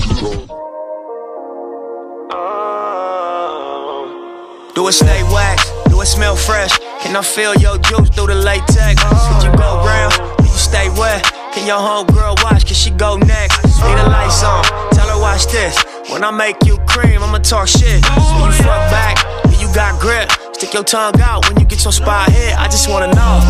Do 4.76 4.86
a 4.86 4.92
snake 4.92 5.26
wax? 5.32 5.73
It 6.04 6.08
smell 6.08 6.36
fresh? 6.36 6.76
Can 7.00 7.16
I 7.16 7.22
feel 7.22 7.54
your 7.54 7.78
juice 7.78 8.10
through 8.10 8.26
the 8.26 8.34
latex? 8.34 9.00
Could 9.00 9.42
you 9.42 9.56
go 9.56 9.80
round? 9.88 10.12
Do 10.36 10.44
you 10.44 10.50
stay 10.50 10.90
wet? 11.00 11.24
Can 11.54 11.66
your 11.66 11.78
homegirl 11.80 12.44
watch? 12.44 12.66
Can 12.66 12.74
she 12.74 12.90
go 12.90 13.16
next? 13.16 13.64
Need 13.64 13.96
the 13.96 14.10
lights 14.12 14.44
on. 14.44 14.64
Tell 14.92 15.08
her 15.08 15.18
watch 15.18 15.46
this. 15.46 15.82
When 16.10 16.22
I 16.22 16.30
make 16.30 16.56
you 16.66 16.76
cream, 16.86 17.22
I'ma 17.22 17.38
talk 17.38 17.68
shit. 17.68 18.02
Do 18.04 18.20
you 18.20 18.52
fuck 18.52 18.84
back? 18.92 19.16
Do 19.48 19.56
you 19.56 19.72
got 19.74 19.98
grip? 19.98 20.30
Stick 20.52 20.74
your 20.74 20.84
tongue 20.84 21.18
out 21.22 21.48
when 21.48 21.58
you 21.58 21.64
get 21.64 21.82
your 21.82 21.92
spot 21.92 22.30
hit. 22.30 22.52
I 22.58 22.66
just 22.68 22.90
wanna 22.90 23.08
know. 23.08 23.40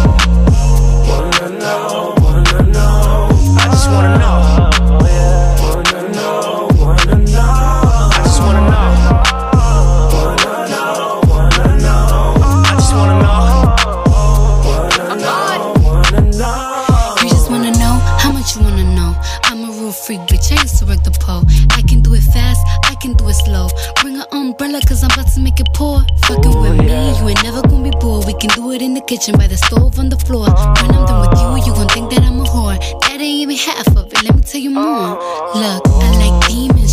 Wanna 1.11 1.59
know, 1.59 2.15
wanna 2.19 2.63
know. 2.71 3.29
I 3.59 3.67
just 3.67 3.91
wanna 3.91 4.17
know. 4.17 4.54
Kitchen 29.07 29.37
by 29.37 29.47
the 29.47 29.57
stove 29.57 29.99
on 29.99 30.09
the 30.09 30.17
floor. 30.17 30.49
When 30.49 30.91
I'm 30.97 31.07
done 31.07 31.29
with 31.29 31.39
you, 31.41 31.67
you 31.67 31.73
gon' 31.75 31.89
think 31.89 32.11
that 32.11 32.23
I'm 32.23 32.41
a 32.41 32.45
whore. 32.45 32.79
That 33.03 33.21
ain't 33.21 33.23
even 33.23 33.57
half 33.57 33.89
of 33.97 34.13
it, 34.13 34.23
let 34.25 34.35
me 34.35 34.43
tell 34.43 34.61
you 34.61 34.71
more. 34.71 35.19
Look, 35.55 35.83
I 35.87 36.09
like 36.21 36.49
demon 36.49 36.77
strokes. 36.77 36.84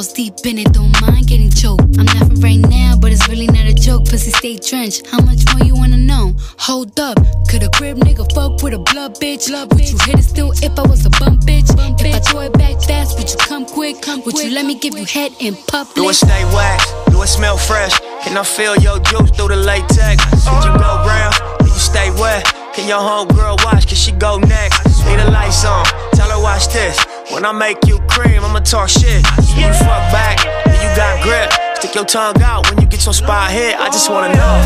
Balls 0.00 0.14
deep 0.14 0.46
in 0.46 0.56
it, 0.56 0.72
don't 0.72 0.98
mind 1.02 1.26
getting 1.26 1.50
choked. 1.50 1.82
I'm 1.98 2.06
laughing 2.06 2.40
right 2.40 2.58
now, 2.58 2.96
but 2.98 3.12
it's 3.12 3.28
really 3.28 3.46
not 3.48 3.66
a 3.66 3.74
joke. 3.74 4.08
Pussy 4.08 4.30
stay 4.30 4.56
drenched. 4.56 5.06
How 5.08 5.20
much 5.20 5.44
more 5.52 5.62
you 5.66 5.74
wanna 5.74 5.98
know? 5.98 6.32
Hold 6.56 6.98
up, 6.98 7.18
could 7.50 7.62
a 7.62 7.68
crib 7.68 7.98
nigga 7.98 8.24
fuck 8.32 8.62
with 8.62 8.72
a 8.72 8.78
blood 8.78 9.16
bitch? 9.16 9.50
Love 9.50 9.68
Would 9.74 9.90
you 9.90 9.98
hit 10.06 10.18
it 10.18 10.22
still 10.22 10.52
if 10.62 10.72
I 10.78 10.88
was 10.88 11.04
a 11.04 11.10
bum 11.20 11.38
bitch? 11.40 11.68
If 12.00 12.14
I 12.14 12.18
throw 12.20 12.40
it 12.40 12.54
back 12.54 12.80
fast, 12.80 13.18
would 13.18 13.28
you 13.28 13.36
come 13.36 13.66
quick? 13.66 14.00
Come 14.00 14.22
Would 14.24 14.38
you 14.38 14.50
let 14.52 14.64
me 14.64 14.78
give 14.78 14.96
you 14.96 15.04
head 15.04 15.32
in 15.38 15.54
public? 15.68 15.96
Do 15.96 16.08
it 16.08 16.14
stay 16.14 16.44
wax? 16.56 16.90
Do 17.10 17.20
it 17.20 17.26
smell 17.26 17.58
fresh? 17.58 18.00
Can 18.24 18.38
I 18.38 18.42
feel 18.42 18.76
your 18.76 19.00
juice 19.00 19.30
through 19.32 19.48
the 19.48 19.56
latex? 19.56 20.24
Could 20.48 20.64
you 20.64 20.72
go 20.80 21.04
round? 21.04 21.34
Stay 21.80 22.10
wet? 22.20 22.44
Can 22.74 22.86
your 22.86 23.00
homegirl 23.00 23.64
watch? 23.64 23.86
Can 23.86 23.96
she 23.96 24.12
go 24.12 24.38
next? 24.38 24.86
Need 25.06 25.18
the 25.18 25.30
lights 25.30 25.64
on. 25.64 25.84
Tell 26.12 26.30
her 26.30 26.40
watch 26.40 26.68
this. 26.68 27.02
When 27.32 27.44
I 27.44 27.52
make 27.52 27.78
you 27.86 27.98
cream, 28.08 28.44
I'ma 28.44 28.60
talk 28.60 28.88
shit. 28.90 29.24
You 29.56 29.66
fuck 29.80 30.04
back? 30.12 30.38
Do 30.66 30.72
you 30.72 30.94
got 30.94 31.22
grip? 31.24 31.50
Stick 31.76 31.94
your 31.94 32.04
tongue 32.04 32.40
out 32.42 32.68
when 32.68 32.80
you 32.80 32.86
get 32.86 33.04
your 33.06 33.14
spot 33.14 33.50
hit. 33.50 33.74
I 33.80 33.86
just 33.86 34.10
wanna 34.10 34.34
know. 34.34 34.56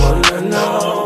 Wanna 0.00 0.48
know, 0.48 0.99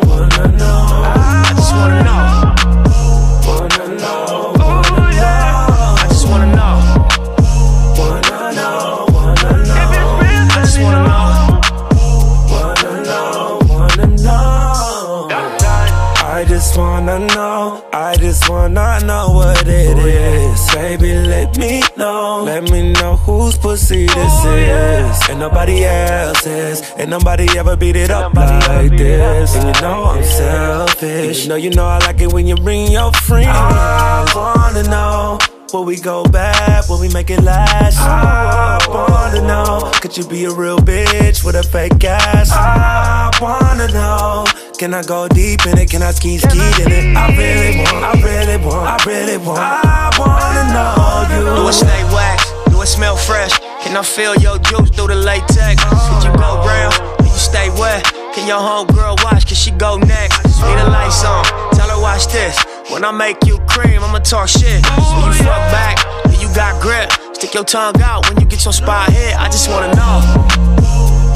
just 16.64 16.78
wanna 16.78 17.18
know, 17.18 17.84
I 17.92 18.16
just 18.16 18.48
wanna 18.48 18.98
know 19.04 19.32
what 19.34 19.68
it 19.68 19.98
oh, 19.98 20.06
is. 20.06 20.74
Baby, 20.74 21.12
let 21.28 21.58
me 21.58 21.82
know, 21.98 22.42
let 22.42 22.62
me 22.70 22.90
know 22.92 23.16
whose 23.16 23.58
pussy 23.58 24.06
this 24.06 24.16
oh, 24.16 24.54
is. 24.56 25.28
And 25.28 25.40
nobody 25.40 25.84
else's, 25.84 26.80
and 26.96 27.10
nobody 27.10 27.46
ever 27.58 27.76
beat 27.76 27.96
it 27.96 28.10
up 28.10 28.32
like 28.32 28.92
this. 28.92 29.54
And 29.56 29.76
you 29.76 29.82
know 29.82 30.04
I'm 30.04 30.24
selfish, 30.24 31.42
you 31.42 31.48
know, 31.50 31.56
you 31.56 31.68
know 31.68 31.84
I 31.84 31.98
like 31.98 32.22
it 32.22 32.32
when 32.32 32.46
you 32.46 32.56
bring 32.56 32.90
your 32.90 33.12
friends. 33.12 33.48
I 33.50 34.24
wanna 34.34 34.88
know. 34.88 35.38
Will 35.74 35.84
we 35.84 35.96
go 35.96 36.24
back? 36.24 36.88
Will 36.88 37.00
we 37.00 37.08
make 37.08 37.30
it 37.30 37.42
last? 37.42 37.98
I 38.00 38.78
wanna 38.88 39.46
know. 39.46 39.90
Could 40.00 40.16
you 40.16 40.26
be 40.26 40.44
a 40.44 40.50
real 40.50 40.78
bitch 40.78 41.44
with 41.44 41.56
a 41.56 41.62
fake 41.62 42.02
ass? 42.04 42.50
I 42.52 43.30
wanna 43.38 43.88
know. 43.88 44.44
Can 44.78 44.92
I 44.92 45.02
go 45.02 45.28
deep 45.28 45.64
in 45.66 45.78
it? 45.78 45.88
Can 45.88 46.02
I 46.02 46.10
ski 46.10 46.38
ski 46.38 46.58
in 46.82 46.90
it? 46.90 47.16
I 47.16 47.30
really 47.36 47.78
want, 47.78 48.04
I 48.04 48.12
really 48.20 48.56
want, 48.58 49.02
I 49.02 49.04
really 49.06 49.36
want. 49.38 49.58
I 49.60 50.10
wanna 50.18 50.64
know 50.74 51.30
you. 51.30 51.62
Do 51.62 51.68
it 51.68 51.72
stay 51.72 52.02
wax? 52.12 52.50
Do 52.70 52.82
it 52.82 52.86
smell 52.86 53.16
fresh? 53.16 53.52
Can 53.82 53.96
I 53.96 54.02
feel 54.02 54.34
your 54.36 54.58
juice 54.58 54.90
through 54.90 55.08
the 55.08 55.14
latex? 55.14 55.78
Could 55.84 56.24
you 56.26 56.36
go 56.36 56.58
round? 56.66 56.94
Do 57.18 57.24
you 57.24 57.38
stay 57.38 57.70
wet? 57.78 58.04
Can 58.34 58.48
your 58.48 58.58
homegirl 58.58 59.22
watch? 59.22 59.46
Can 59.46 59.54
she 59.56 59.70
go 59.70 59.96
next? 59.96 60.42
Need 60.44 60.78
the 60.78 60.90
lights 60.90 61.24
on. 61.24 61.44
Tell 61.72 61.88
her 61.88 62.00
watch 62.00 62.26
this. 62.26 62.58
When 62.90 63.04
I 63.04 63.12
make 63.12 63.46
you 63.46 63.58
cream, 63.68 64.02
I'ma 64.02 64.18
talk 64.18 64.48
shit. 64.48 64.82
Do 64.82 64.90
you 64.90 65.32
fuck 65.38 65.64
back? 65.70 65.96
Do 66.24 66.34
you 66.42 66.52
got 66.54 66.82
grip? 66.82 67.12
Stick 67.34 67.54
your 67.54 67.64
tongue 67.64 68.02
out 68.02 68.28
when 68.28 68.40
you 68.40 68.46
get 68.46 68.64
your 68.64 68.72
spot 68.72 69.10
hit. 69.12 69.38
I 69.38 69.46
just 69.46 69.70
wanna 69.70 69.94
know. 69.94 70.20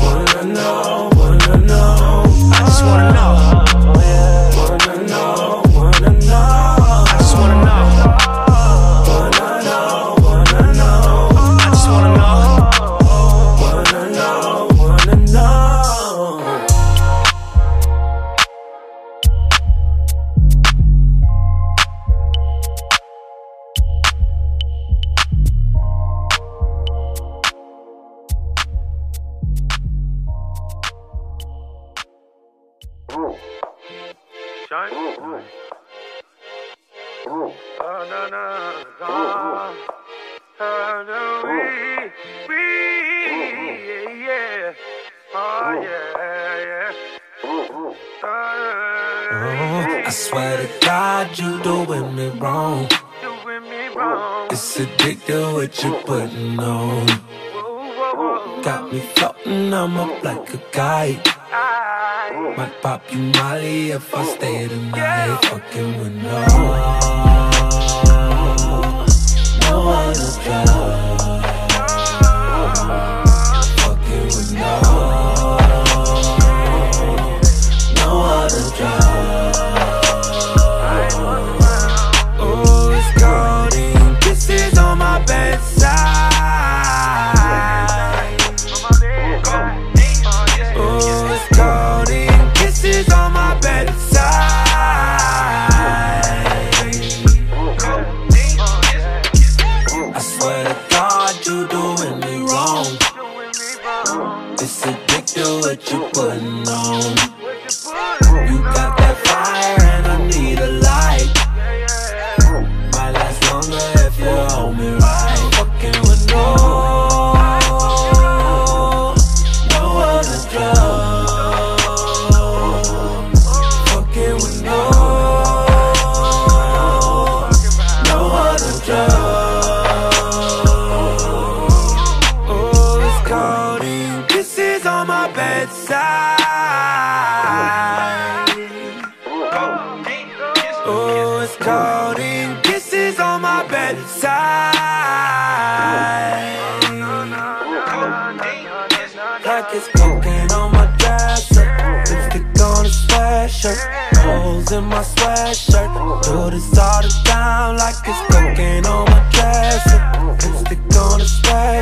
Wanna 0.02 0.54
know, 0.54 1.10
wanna 1.14 1.56
know. 1.58 2.24
I 2.50 2.60
just 2.66 2.82
wanna 2.84 3.12
know. 3.12 3.27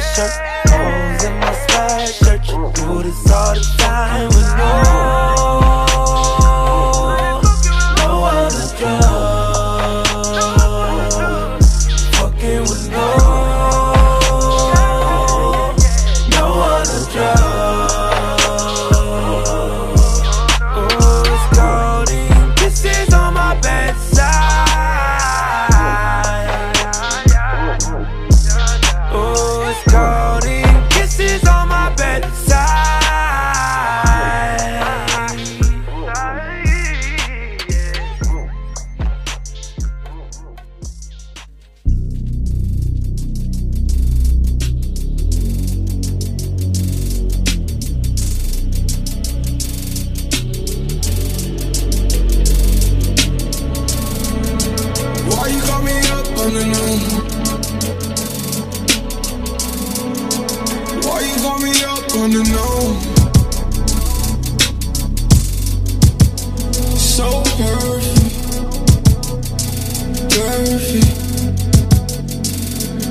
Sweatshirt. 0.01 0.33
Holes 0.69 1.25
in 1.25 1.39
my 1.41 1.53
sweatshirt. 1.69 2.75
Do 2.75 3.03
this 3.03 3.33
all 3.33 3.55
the 3.55 3.75
time 3.79 4.36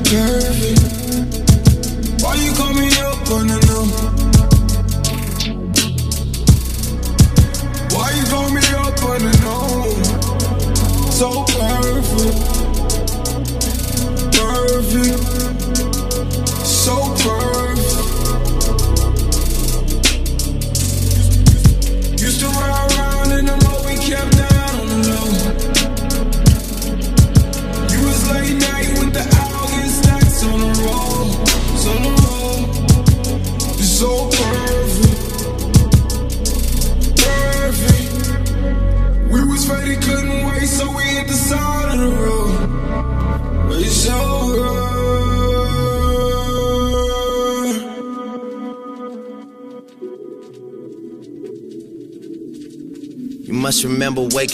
perfect. 0.05 0.44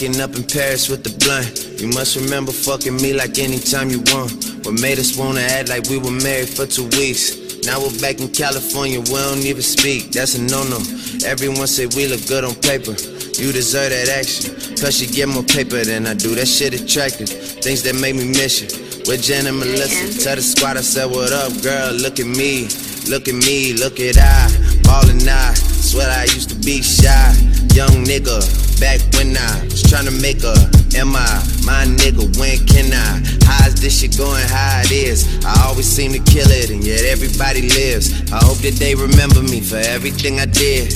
Waking 0.02 0.20
up 0.20 0.34
in 0.34 0.42
Paris 0.42 0.88
with 0.88 1.04
the 1.04 1.14
blunt. 1.22 1.78
You 1.80 1.86
must 1.94 2.16
remember 2.16 2.50
fucking 2.50 2.96
me 2.96 3.12
like 3.12 3.38
anytime 3.38 3.88
you 3.88 4.00
want. 4.10 4.34
What 4.66 4.80
made 4.80 4.98
us 4.98 5.16
wanna 5.16 5.40
act 5.40 5.68
like 5.68 5.86
we 5.86 5.98
were 5.98 6.10
married 6.10 6.48
for 6.48 6.66
two 6.66 6.90
weeks. 6.98 7.38
Now 7.62 7.78
we're 7.78 7.94
back 8.00 8.18
in 8.18 8.26
California, 8.26 8.98
we 8.98 9.14
don't 9.14 9.46
even 9.46 9.62
speak. 9.62 10.10
That's 10.10 10.34
a 10.34 10.42
no 10.42 10.66
no. 10.66 10.82
Everyone 11.22 11.68
say 11.68 11.86
we 11.86 12.08
look 12.08 12.26
good 12.26 12.42
on 12.42 12.54
paper. 12.66 12.98
You 13.38 13.54
deserve 13.54 13.94
that 13.94 14.10
action. 14.10 14.50
Cause 14.82 14.98
you 14.98 15.06
get 15.06 15.28
more 15.28 15.46
paper 15.46 15.84
than 15.84 16.06
I 16.06 16.14
do. 16.14 16.34
That 16.34 16.48
shit 16.48 16.74
attractive. 16.74 17.30
Things 17.62 17.82
that 17.84 17.94
make 17.94 18.16
me 18.16 18.26
miss 18.26 18.58
you. 18.58 18.66
With 19.06 19.22
Jen 19.22 19.46
and 19.46 19.58
Melissa. 19.58 20.18
Tell 20.18 20.34
the 20.34 20.42
squad 20.42 20.76
I 20.76 20.82
said, 20.82 21.06
What 21.06 21.30
up, 21.32 21.54
girl? 21.62 21.94
Look 21.94 22.18
at 22.18 22.26
me. 22.26 22.66
Look 23.06 23.28
at 23.30 23.38
me. 23.38 23.74
Look 23.74 24.00
at 24.00 24.18
I. 24.18 24.50
Ballin' 24.82 25.28
I. 25.28 25.54
Swear 25.54 26.10
I 26.10 26.24
used 26.24 26.50
to 26.50 26.56
be 26.56 26.82
shy. 26.82 27.34
Young 27.74 28.02
nigga. 28.02 28.71
Back 28.82 28.98
when 29.14 29.36
I 29.36 29.62
was 29.70 29.82
trying 29.84 30.06
to 30.06 30.10
make 30.20 30.42
a 30.42 30.58
Am 30.98 31.14
I 31.14 31.22
my 31.64 31.86
nigga? 31.86 32.26
When 32.36 32.58
can 32.66 32.92
I? 32.92 33.22
How's 33.46 33.80
this 33.80 34.00
shit 34.00 34.18
going? 34.18 34.44
How 34.48 34.82
it 34.84 34.90
is? 34.90 35.24
I 35.44 35.68
always 35.68 35.86
seem 35.86 36.12
to 36.12 36.18
kill 36.18 36.50
it, 36.50 36.70
and 36.70 36.84
yet 36.84 37.04
everybody 37.04 37.62
lives. 37.62 38.10
I 38.32 38.42
hope 38.44 38.58
that 38.58 38.74
they 38.82 38.94
remember 38.94 39.40
me 39.40 39.60
for 39.60 39.76
everything 39.76 40.40
I 40.40 40.46
did. 40.46 40.92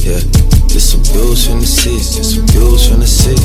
Yeah, 0.00 0.20
just 0.70 0.92
some 0.92 1.02
views 1.04 1.46
from 1.46 1.60
the 1.60 1.66
city, 1.66 1.98
just 1.98 2.36
some 2.36 2.46
views 2.46 2.88
from 2.88 3.00
the 3.00 3.06
city. 3.06 3.42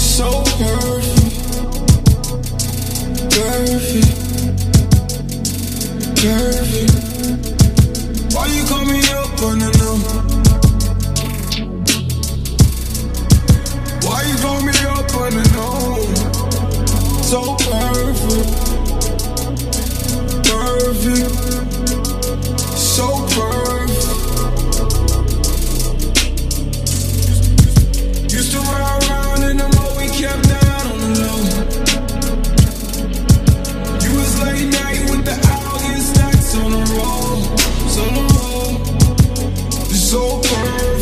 So 0.00 0.42
perfect, 0.56 1.30
perfect, 3.36 4.08
perfect. 6.16 6.94
Why 8.34 8.46
you 8.46 8.64
call 8.66 8.84
me 8.84 8.98
up 9.12 9.25
the 9.36 9.70
number? 9.78 10.16
Why 14.06 14.22
you 14.22 14.36
call 14.38 14.60
me 14.62 14.72
up 14.88 15.14
on 15.14 15.32
the 15.34 15.42
number? 15.56 16.16
So 17.22 17.56
perfect, 17.56 18.50
perfect, 20.48 21.34
so 22.76 23.06
perfect. 23.34 24.16
Used 28.32 28.52
to 28.52 28.58
ride 28.58 28.95
so 40.06 40.38
perfect. 40.40 40.95